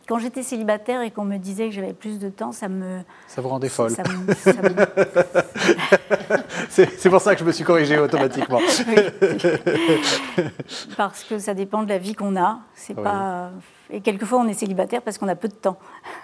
[0.09, 3.00] quand j'étais célibataire et qu'on me disait que j'avais plus de temps, ça me.
[3.26, 3.90] Ça vous rendait folle.
[6.70, 8.59] c'est pour ça que je me suis corrigée automatiquement.
[10.96, 12.61] Parce que ça dépend de la vie qu'on a.
[12.74, 13.50] C'est pas.
[13.90, 15.78] Et quelquefois, on est célibataire parce qu'on a peu de temps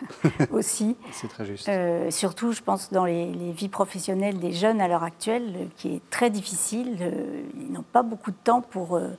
[0.50, 0.98] aussi.
[1.12, 1.66] C'est très juste.
[1.68, 6.02] Euh, surtout, je pense, dans les, vies professionnelles des jeunes à l'heure actuelle, qui est
[6.10, 6.98] très difficile.
[7.00, 8.96] Euh, ils n'ont pas beaucoup de temps pour.
[8.96, 9.16] Euh,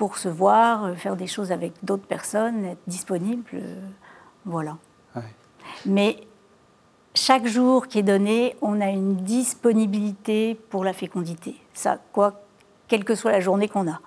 [0.00, 3.44] pour se voir, euh, faire des choses avec d'autres personnes, être disponible.
[3.52, 3.86] Euh,
[4.46, 4.78] voilà.
[5.84, 6.16] Mais
[7.14, 11.54] chaque jour qui est donné, on a une disponibilité pour la fécondité.
[11.74, 12.40] Ça, quoi,
[12.88, 14.00] quelle que soit la journée qu'on a.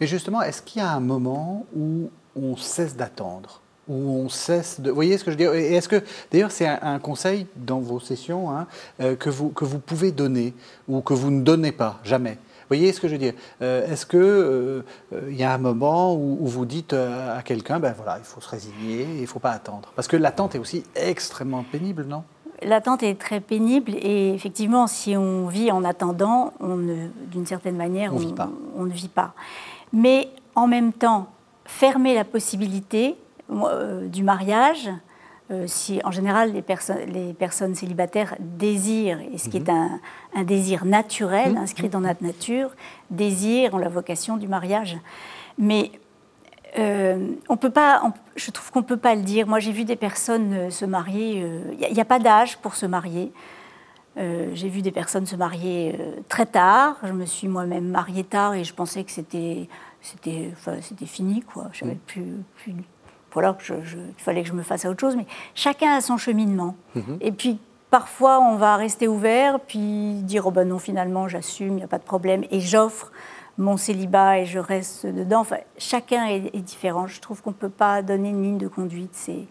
[0.00, 3.60] Mais justement, est-ce qu'il y a un moment où on cesse d'attendre?
[3.88, 4.90] Où on cesse de...
[4.90, 8.48] Vous voyez ce que je Et est-ce que, d'ailleurs, c'est un, conseil dans vos sessions
[8.52, 8.68] hein,
[9.00, 10.54] euh, que, vous, que vous pouvez donner
[10.86, 12.38] ou que vous ne donnez pas, jamais?
[12.70, 13.34] Voyez ce que je veux dire.
[13.62, 17.92] Euh, Est-ce qu'il euh, euh, y a un moment où, vous dites à quelqu'un, ben
[17.96, 19.92] voilà, il faut se résigner, il ne faut pas attendre.
[19.96, 22.22] Parce que l'attente est aussi extrêmement pénible, non?
[22.62, 28.20] L'attente est très pénible et effectivement, si on vit en attendant, d'une certaine manière, on,
[28.76, 29.32] on, ne vit pas.
[29.94, 31.28] Mais en même temps,
[31.64, 33.16] fermer la possibilité
[34.08, 34.90] du mariage,
[35.50, 36.64] euh, si en général les,
[37.12, 39.98] les, personnes célibataires désirent, et ce qui est mhm.
[40.34, 41.56] un, désir naturel, mhm.
[41.58, 42.70] inscrit dans notre nature,
[43.10, 44.96] désirent la vocation du mariage.
[45.58, 45.90] Mais
[46.78, 49.48] euh, on peut pas, je trouve qu'on ne peut pas le dire.
[49.48, 51.44] Moi, j'ai vu des personnes euh, se marier,
[51.80, 53.32] il n'y a, pas d'âge pour se marier.
[54.16, 55.98] j'ai vu des personnes se marier
[56.28, 56.96] très tard.
[57.02, 59.68] Je me suis moi-même mariée tard et je pensais que c'était,
[61.06, 61.70] fini, quoi.
[61.72, 61.98] J'avais mhm.
[62.06, 62.74] plus, plus
[63.32, 66.16] voilà, je, il fallait que je me fasse à autre chose, mais chacun a son
[66.16, 66.76] cheminement.
[66.94, 67.18] Mhm.
[67.20, 67.58] Et puis,
[67.90, 71.88] parfois, on va rester ouvert, puis dire, oh ben non, finalement, j'assume, il n'y a
[71.88, 73.12] pas de problème, et j'offre
[73.58, 75.40] mon célibat et je reste dedans.
[75.40, 77.06] Enfin, chacun est, différent.
[77.06, 79.10] Je trouve qu'on ne peut pas donner une ligne de conduite.
[79.12, 79.46] C'est...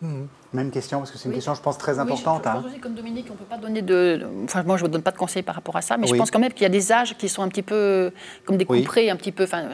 [0.00, 0.28] Mhm.
[0.52, 2.42] Même question, parce que c'est une question, je pense, très importante.
[2.44, 2.64] je, pense hein.
[2.66, 4.26] aussi, comme Dominique, on ne peut pas donner de.
[4.44, 6.14] Enfin, moi, je ne vous donne pas de conseils par rapport à ça, mais je
[6.14, 8.12] pense quand même qu'il y a des âges qui sont un petit peu
[8.46, 9.44] comme des couperets, un petit peu.
[9.44, 9.68] Enfin,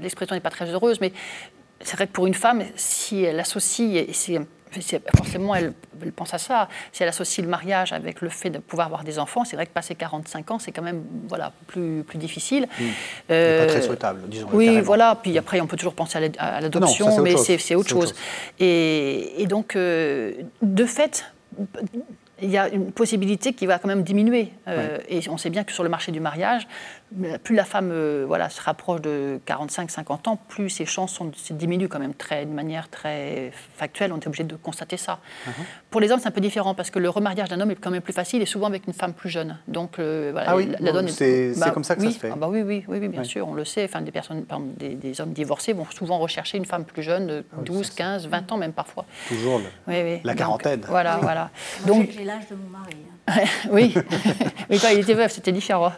[0.00, 1.12] l'expression n'est pas très heureuse, mais
[1.80, 4.12] c'est vrai que pour une femme, si elle associe, et
[5.16, 5.72] forcément elle,
[6.16, 9.18] pense à ça, si elle associe le mariage avec le fait de pouvoir avoir des
[9.18, 12.66] enfants, c'est vrai que passer 45 ans, c'est quand même voilà, plus, plus difficile.
[12.78, 12.84] Mmh.
[13.28, 14.48] pas très souhaitable, disons.
[14.52, 18.14] Oui, voilà, puis après on peut toujours penser à l'adoption, mais c'est autre, chose.
[18.58, 21.24] Et, et, donc, euh, de fait,
[22.42, 24.52] il y a une possibilité qui va quand même diminuer.
[24.68, 26.66] Euh, et on sait bien que sur le marché du mariage,
[27.42, 31.88] plus la femme euh, voilà, se rapproche de 45-50 ans, plus ses chances sont, diminuent
[31.88, 34.12] quand même très, de manière très factuelle.
[34.12, 35.20] On est obligé de constater ça.
[35.46, 35.52] Uh-huh.
[35.90, 37.90] Pour les hommes, c'est un peu différent parce que le remariage d'un homme est quand
[37.90, 39.58] même plus facile et souvent avec une femme plus jeune.
[39.68, 42.30] Donc, euh, voilà, ah oui, la donne c'est bah, comme ça que ça se fait.
[42.32, 43.84] Ah bah oui, oui, oui, bien sûr, on le sait.
[43.84, 44.44] Enfin, des, personnes,
[44.76, 48.56] des, hommes divorcés vont souvent rechercher une femme plus jeune de 12, 15, 20 ans
[48.56, 49.06] même parfois.
[49.28, 50.82] Toujours la quarantaine.
[50.88, 51.50] voilà, voilà.
[51.86, 52.96] Donc, j'ai l'âge de mon mari.
[53.08, 53.13] Hein.
[53.70, 53.94] oui,
[54.70, 55.92] mais quand il était veuf, c'était différent.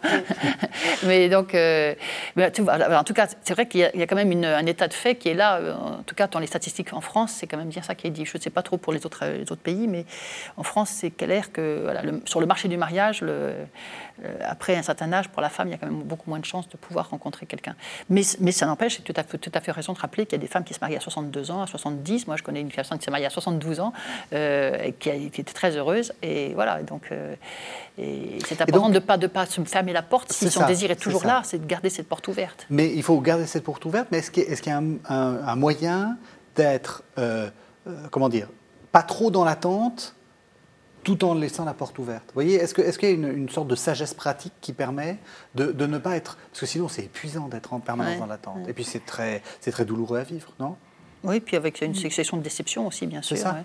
[1.06, 1.94] mais donc, euh,
[2.38, 5.28] en tout cas, c'est vrai qu'il y, a quand même un état de fait qui
[5.28, 5.56] est là.
[5.56, 8.06] Euh, en tout cas, dans les statistiques en France, c'est quand même bien ça qui
[8.06, 8.24] est dit.
[8.24, 10.04] Je ne sais pas trop pour les autres, pays, mais
[10.56, 11.86] en France, c'est clair que
[12.26, 13.22] sur le marché du mariage,
[14.24, 16.38] euh, après un certain âge, pour la femme, il y a quand même beaucoup moins
[16.38, 17.74] de chances de pouvoir rencontrer quelqu'un.
[18.08, 20.46] Mais, ça n'empêche, tu as tout à fait raison de rappeler qu'il y a des
[20.46, 22.26] femmes qui se marient à 62 ans, à 70.
[22.26, 23.92] Moi, je connais une personne qui s'est mariée à 72 ans,
[24.32, 26.12] euh, qui, a, été très heureuse.
[26.22, 27.34] Et voilà, donc euh,
[28.46, 30.32] c'est important de ne pas, de pas se fermer la porte.
[30.32, 32.66] Si son désir est toujours là, c'est de garder cette porte ouverte.
[32.70, 36.18] Mais il faut garder cette porte ouverte, mais est-ce qu'il y, a un, moyen
[36.54, 37.02] d'être,
[38.10, 38.48] comment dire,
[38.92, 40.14] pas trop dans l'attente
[41.04, 42.24] tout en laissant la porte ouverte?
[42.28, 45.18] Vous voyez, est-ce qu'il est y a une, sorte de sagesse pratique qui permet
[45.54, 46.36] de, ne pas être...
[46.50, 48.68] Parce que sinon, c'est épuisant d'être en permanence dans l'attente.
[48.68, 50.76] Et puis, c'est très, très douloureux à vivre, non?
[51.22, 53.36] Oui, puis avec une succession de déceptions aussi, bien sûr.
[53.36, 53.64] Ça,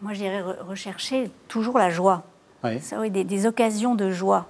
[0.00, 2.24] Moi, j'irais rechercher toujours la joie.
[2.80, 4.46] Ça, oui, des, occasions de joie.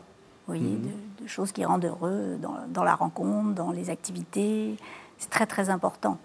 [0.46, 0.90] Vous voyez, mhm.
[1.22, 4.76] de, choses qui rendent heureux dans, dans la rencontre, dans les activités.
[5.18, 6.18] C'est très, très important.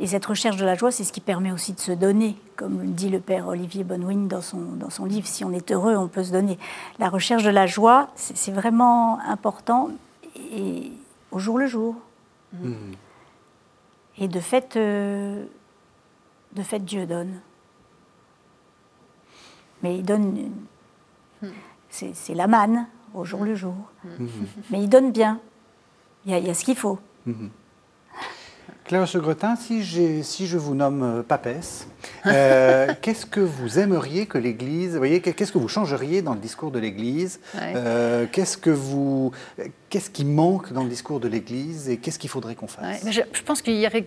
[0.00, 2.80] Et cette recherche de la joie, c'est ce qui permet aussi de se donner, comme
[2.80, 5.96] le dit le père Olivier Bonwin dans son, dans son livre, si on est heureux,
[5.96, 6.56] on peut se donner.
[7.00, 9.90] La recherche de la joie, c'est vraiment important,
[10.52, 10.92] et
[11.32, 11.96] au jour le jour.
[12.52, 12.72] Mmh.
[14.18, 15.44] Et de fait, euh,
[16.52, 17.40] de fait, Dieu donne.
[19.82, 20.50] Mais il donne,
[21.90, 23.74] c'est la manne, au jour le jour.
[24.04, 24.26] Mmh.
[24.70, 25.40] Mais il donne bien.
[26.26, 26.98] Il y a, ce qu'il faut.
[27.26, 27.48] Mmh.
[28.88, 29.84] Claire Segretin, si,
[30.24, 31.88] si je vous nomme euh, papesse,
[32.24, 36.70] euh, qu'est-ce que vous aimeriez que l'Église, voyez, qu'est-ce que vous changeriez dans le discours
[36.70, 39.30] de l'Église euh, Qu'est-ce que vous,
[39.90, 43.04] qu'est-ce qui manque dans le discours de l'Église et qu'est-ce qu'il faudrait qu'on fasse?
[43.10, 44.06] Je, pense qu'il y aurait,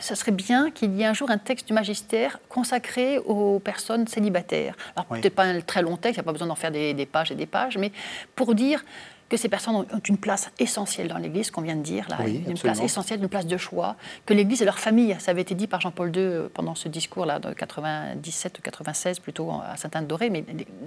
[0.00, 4.06] ça serait bien qu'il y ait un jour un texte du magistère consacré aux personnes
[4.06, 4.74] célibataires.
[4.96, 6.94] Alors peut-être pas un très long texte, il n'y a pas besoin d'en faire des,
[6.94, 7.92] des pages et des pages, mais
[8.34, 8.84] pour dire
[9.28, 12.58] que ces personnes ont une place essentielle dans l'Église, qu'on vient de dire, là, une
[12.58, 15.66] place essentielle, une place de choix, que l'Église et leur famille, ça avait été dit
[15.66, 20.44] par Jean-Paul II euh, pendant ce discours-là, de 97 ou 96 plutôt, à Sainte-Anne-d'Orée, mais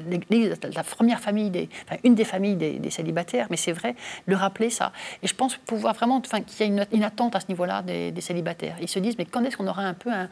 [0.10, 4.36] l'Église, la première famille, des, enfin, une des familles des, célibataires, mais c'est vrai, le
[4.36, 4.92] rappeler ça.
[5.24, 8.22] Et je pense pouvoir vraiment, enfin, qu'il y a une, attente à ce niveau-là des,
[8.22, 8.76] célibataires.
[8.82, 10.30] Ils se disent, mais quand est-ce qu'on aura un peu un,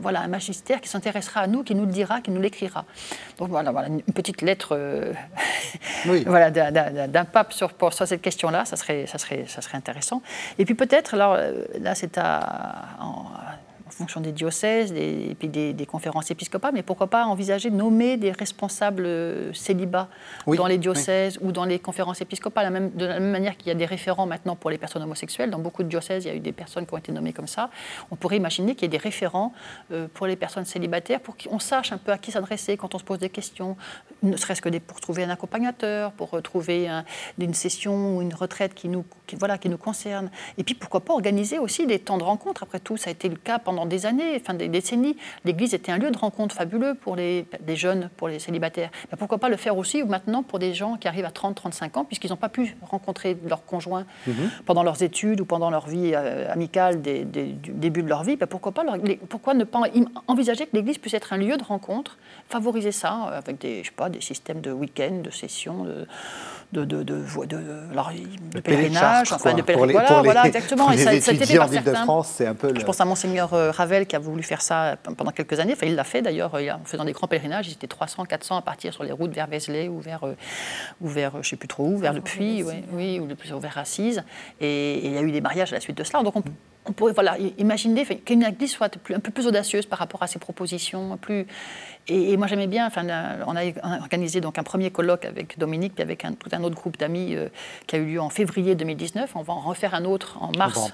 [0.00, 2.84] voilà, un magistère qui s'intéressera à nous, qui nous le dira, qui nous l'écrira?
[3.38, 5.12] Donc voilà, voilà, une petite lettre euh,
[6.26, 10.22] voilà, d'un pape sur, pour, cette question-là, ça serait, ça, serait, ça serait intéressant.
[10.58, 12.84] Et puis peut-être, alors euh, là c'est à,
[13.92, 18.32] fonction des diocèses et puis des, conférences épiscopales, mais pourquoi pas envisager de nommer des
[18.32, 20.08] responsables euh, célibats
[20.46, 23.70] dans les diocèses ou dans les conférences épiscopales, même, de la même manière qu'il y
[23.70, 25.50] a des référents maintenant pour les personnes homosexuelles.
[25.50, 27.48] Dans beaucoup de diocèses, il y a eu des personnes qui ont été nommées comme
[27.48, 27.70] ça.
[28.10, 29.52] On pourrait imaginer qu'il y ait des référents
[29.92, 32.98] euh, pour les personnes célibataires pour qu'on sache un peu à qui s'adresser quand on
[32.98, 33.76] se pose des questions,
[34.22, 36.88] ne serait-ce que pour trouver un accompagnateur, pour trouver
[37.38, 39.04] une session ou une retraite qui nous,
[39.38, 40.30] voilà, qui nous concerne.
[40.58, 42.62] Et puis pourquoi pas organiser aussi des temps de rencontre.
[42.62, 45.16] Après tout, ça a été le cas pendant des années, enfin des décennies.
[45.44, 48.90] L'Église était un lieu de rencontre fabuleux pour les, jeunes, pour les célibataires.
[49.10, 51.96] Mais pourquoi pas le faire aussi maintenant pour des gens qui arrivent à 30, 35
[51.96, 54.50] ans, puisqu'ils n'ont pas pu rencontrer leur conjoint mhm.
[54.66, 58.36] pendant leurs études ou pendant leur vie euh, amicale du début de leur vie.
[58.36, 58.84] Ben pourquoi, pas
[59.28, 59.82] pourquoi ne pas
[60.26, 62.18] envisager que l'Église puisse être un lieu de rencontre,
[62.48, 66.06] favoriser ça euh, avec des, je sais pas, des systèmes de week-end, de sessions, de
[66.72, 70.06] de, de, de, de, pèlerinage, enfin de pèlerinage.
[70.06, 70.90] Voilà, voilà, exactement.
[70.92, 72.72] Et ça, étudiants de France, c'est un peu.
[72.76, 75.72] Je pense à Monseigneur euh, Ravel qui a voulu faire ça pendant quelques années.
[75.72, 77.68] Enfin, il l'a fait d'ailleurs en faisant des grands pèlerinages.
[77.68, 80.36] Ils étaient 300, 400 à partir sur les routes vers Vézelay ou vers, euh,
[81.00, 83.78] ou vers je ne sais plus trop où, vers le Puy, oui, oui, ou vers
[83.78, 84.22] Assise.
[84.60, 86.22] Et, il y a eu des mariages à la suite de cela.
[86.22, 86.42] Donc on,
[86.86, 90.38] on pourrait voilà, imaginer qu'une église soit un peu plus audacieuse par rapport à ses
[90.38, 91.16] propositions.
[91.16, 91.46] Plus...
[92.08, 93.04] Et, moi, j'aimais bien, enfin,
[93.46, 96.74] on a organisé donc un premier colloque avec Dominique, puis avec un, tout un autre
[96.74, 97.48] groupe d'amis euh,
[97.86, 99.36] qui a eu lieu en février 2019.
[99.36, 100.90] On va en refaire un autre en mars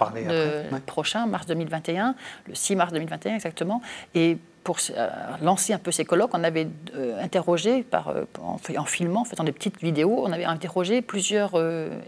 [0.87, 2.15] prochain, mars 2021,
[2.47, 3.81] le 6 mars 2021 exactement.
[4.15, 5.09] Et pour euh,
[5.43, 9.45] lancer un peu ces colloques, on avait euh, interrogé, par, euh, en, filmant, en faisant
[9.45, 11.53] des petites vidéos, on avait interrogé plusieurs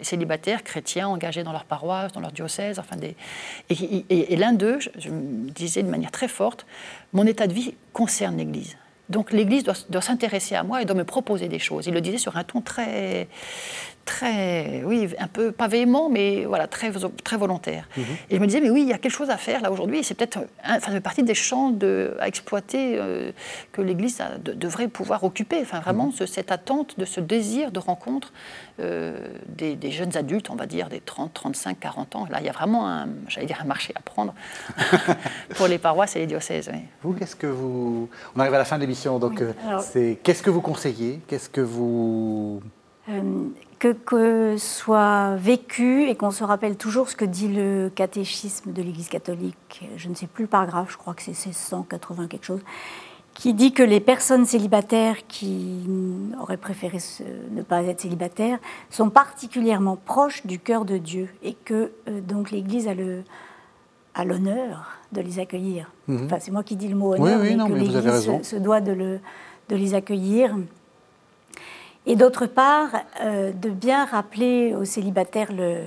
[0.03, 2.81] célibataires chrétiens engagés dans leur paroisse, dans leur diocèse.
[2.81, 3.15] Enfin des...
[3.71, 6.67] Et, l'un d'eux, je, me disais de manière très forte,
[7.13, 8.77] mon état de vie concerne l'Église.
[9.09, 11.87] Donc l'Église doit, s'intéresser à moi et doit me proposer des choses.
[11.87, 13.29] Il le disait sur un ton très,
[14.09, 16.91] très, oui, un peu pas véhément, mais voilà, très,
[17.23, 17.87] très volontaire.
[17.95, 18.05] Mhm.
[18.31, 20.03] Et je me disais, mais oui, il y a quelque chose à faire là aujourd'hui.
[20.03, 23.33] C'est peut-être, enfin, fait partie des champs de, à exploiter euh,
[23.71, 25.59] que l'Église devrait pouvoir occuper.
[25.61, 28.33] Enfin, vraiment, cette attente de ce désir de rencontre
[28.81, 32.27] euh, des, jeunes adultes, on va dire, des 30, 35, 40 ans.
[32.31, 34.33] Là, il y a vraiment un, j'allais dire, un marché à prendre
[35.57, 36.71] pour les paroisses et les diocèses.
[37.03, 38.09] Vous, qu'est-ce que vous.
[38.35, 41.21] On arrive à la fin de l'émission, donc euh, c'est qu'est-ce que vous conseillez?
[41.27, 42.63] Qu'est-ce que vous
[43.79, 48.83] que, que soit vécu et qu'on se rappelle toujours ce que dit le catéchisme de
[48.83, 52.61] l'Église catholique, je ne sais plus le paragraphe, je crois que c'est 180 quelque chose,
[53.35, 55.89] qui dit que les personnes célibataires qui
[56.41, 56.99] auraient préféré
[57.53, 58.59] ne pas être célibataires
[58.91, 63.23] sont particulièrement proches du cœur de Dieu et que euh, donc l'Église a le
[64.15, 65.93] a l'honneur de les accueillir.
[66.09, 66.25] Mhm.
[66.25, 69.21] Enfin, c'est moi qui dis le mot honneur, mais que l'Église se, doit de, le,
[69.69, 70.57] de les accueillir
[72.09, 72.89] et d'autre part,
[73.21, 75.83] euh, de bien rappeler aux célibataires le,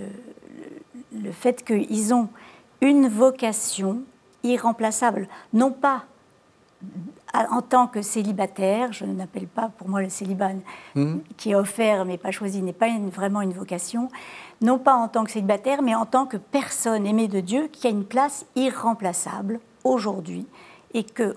[1.20, 2.30] le fait qu'ils ont
[2.80, 4.04] une vocation
[4.44, 6.06] irremplaçable, non pas
[7.34, 10.52] en tant que célibataire, je n'appelle pas pour moi le célibat
[10.96, 11.16] mmh.
[11.38, 14.10] qui est offert mais pas choisi, n'est pas vraiment une vocation,
[14.62, 17.88] non pas en tant que célibataire, mais en tant que personne aimée de Dieu qui
[17.88, 20.46] a une place irremplaçable aujourd'hui
[20.94, 21.36] et que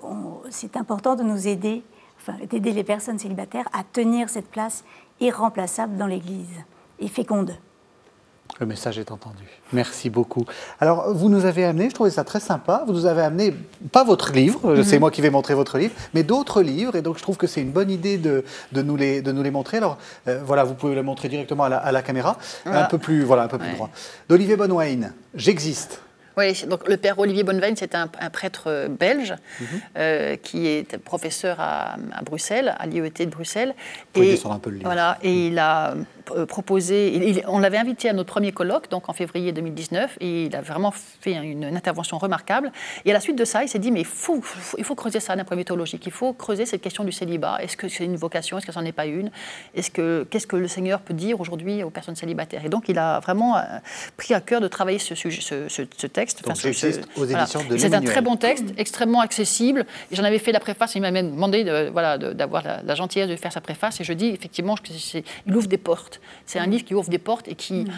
[0.50, 1.82] c'est important de nous aider
[2.50, 4.84] d'aider les personnes célibataires à tenir cette place
[5.20, 6.64] irremplaçable dans l'Église
[6.98, 7.56] et féconde.
[8.60, 9.42] Le message est entendu.
[9.72, 10.44] Merci beaucoup.
[10.80, 13.52] Alors, vous nous avez amené, je trouvais ça très sympa, vous nous avez amené,
[13.90, 14.84] pas votre livre, mhm.
[14.84, 17.48] c'est moi qui vais montrer votre livre, mais d'autres livres, et donc je trouve que
[17.48, 19.78] c'est une bonne idée de, de, nous, les, de nous les montrer.
[19.78, 19.98] Alors,
[20.28, 23.48] euh, voilà, vous pouvez le montrer directement à la, caméra, un peu plus, voilà, un
[23.48, 23.90] peu plus droit.
[24.28, 26.00] D'Olivier Bonwayne, J'existe.
[26.36, 29.66] Oui, donc le père Olivier Bonneveine, c'est un, prêtre euh, belge mhm.
[29.96, 33.74] euh, qui est professeur à, Bruxelles, à l'IET de Bruxelles.
[34.16, 35.94] et, un peu le Voilà, et il a
[36.30, 37.42] euh, proposé.
[37.48, 40.90] on l'avait invité à notre premier colloque, donc en février 2019, et il a vraiment
[40.92, 42.72] fait une, intervention remarquable.
[43.04, 44.42] Et à la suite de ça, il s'est dit mais il faut,
[44.78, 46.06] il faut creuser ça d'un point théologique.
[46.06, 47.58] Il faut creuser cette question du célibat.
[47.60, 48.58] Est-ce que c'est une vocation?
[48.58, 49.30] Est-ce que ça n'en est pas une?
[49.74, 52.64] Est-ce que qu'est-ce que le Seigneur peut dire aujourd'hui aux personnes célibataires?
[52.64, 53.60] Et donc, il a vraiment euh,
[54.16, 56.42] pris à cœur de travailler ce, sujet, ce, texte.
[57.76, 59.86] C'est un très bon texte, extrêmement accessible.
[60.10, 60.94] Et j'en avais fait la préface.
[60.94, 64.00] Il m'a même demandé de, voilà, d'avoir la, la, gentillesse de faire sa préface.
[64.00, 66.13] Et je dis effectivement qu'il ouvre des portes.
[66.46, 67.92] C'est un livre qui ouvre des portes et qui mm.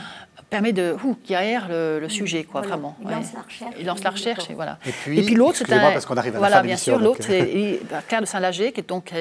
[0.51, 2.11] permet de qui aère le, mm.
[2.11, 2.97] sujet, quoi, vraiment.
[3.03, 3.75] Il lance la recherche.
[3.79, 4.79] Il lance la recherche, et voilà.
[4.87, 5.93] Et puis, l'autre, c'est un.
[5.93, 9.12] parce qu'on arrive à voilà, bien sûr, l'autre, c'est Claire de Saint-Lager, qui est donc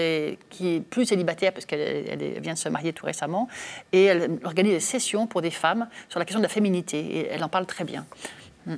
[0.50, 3.48] qui est plus célibataire parce qu'elle vient de se marier tout récemment,
[3.92, 7.28] et elle organise des sessions pour des femmes sur la question de la féminité, et
[7.32, 8.06] elle en parle très bien.
[8.66, 8.76] Mm.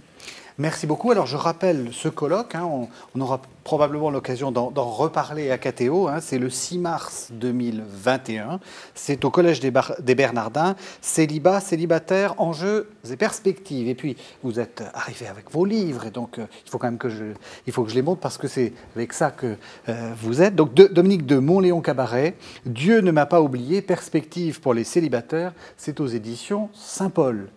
[0.60, 1.12] Merci beaucoup.
[1.12, 2.68] Alors je rappelle ce colloque, hein,
[3.14, 6.20] on, aura probablement l'occasion d'en reparler à KTO, hein.
[6.20, 8.60] c'est le 6 mars 2021,
[8.96, 13.88] c'est au Collège des, Bernardins, célibat, célibataire, enjeux et perspectives.
[13.88, 16.98] Et puis vous êtes arrivé avec vos livres, et donc euh, il faut quand même
[16.98, 17.26] que je,
[17.68, 19.58] il faut que je les montre parce que c'est avec ça que
[19.90, 20.56] euh, vous êtes.
[20.56, 22.36] Donc Dominique de Montléon Cabaret,
[22.66, 27.50] Dieu ne m'a pas oublié, perspective pour les célibataires, c'est aux éditions Saint-Paul.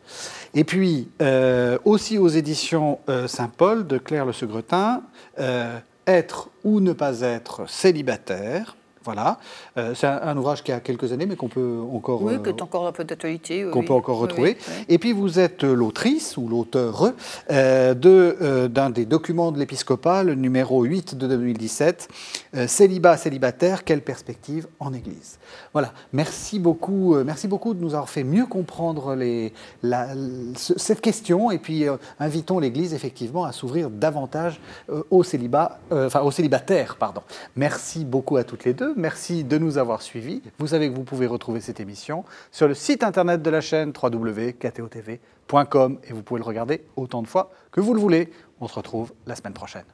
[0.54, 5.02] Et puis, euh, aussi aux éditions euh, Saint-Paul de Claire Le Segretin,
[5.38, 9.38] euh, Être ou ne pas être célibataire, voilà,
[9.78, 12.22] euh, c'est un, ouvrage qui a quelques années, mais qu'on peut encore.
[12.22, 13.64] Oui, qui est encore un peu d'actualité.
[13.72, 14.58] qu'on peut encore retrouver.
[14.90, 17.12] Et puis vous êtes l'autrice ou l'auteur
[17.50, 22.08] euh, de, euh, d'un des documents de l'épiscopat, le numéro 8 de 2017,
[22.66, 25.38] Célibat, célibataire, quelle perspective en Église.
[25.72, 29.52] Voilà, merci beaucoup, merci beaucoup de nous avoir fait mieux comprendre les,
[30.56, 31.84] cette question et puis
[32.18, 34.60] invitons l'Église effectivement à s'ouvrir davantage
[35.10, 37.22] au célibat, enfin au célibataire, pardon.
[37.56, 38.89] Merci beaucoup à toutes les deux.
[38.96, 40.42] Merci de nous avoir suivis.
[40.58, 43.92] Vous savez que vous pouvez retrouver cette émission sur le site internet de la chaîne
[44.00, 48.30] www.ktotv.com et vous pouvez le regarder autant de fois que vous le voulez.
[48.60, 49.84] On se retrouve la semaine prochaine.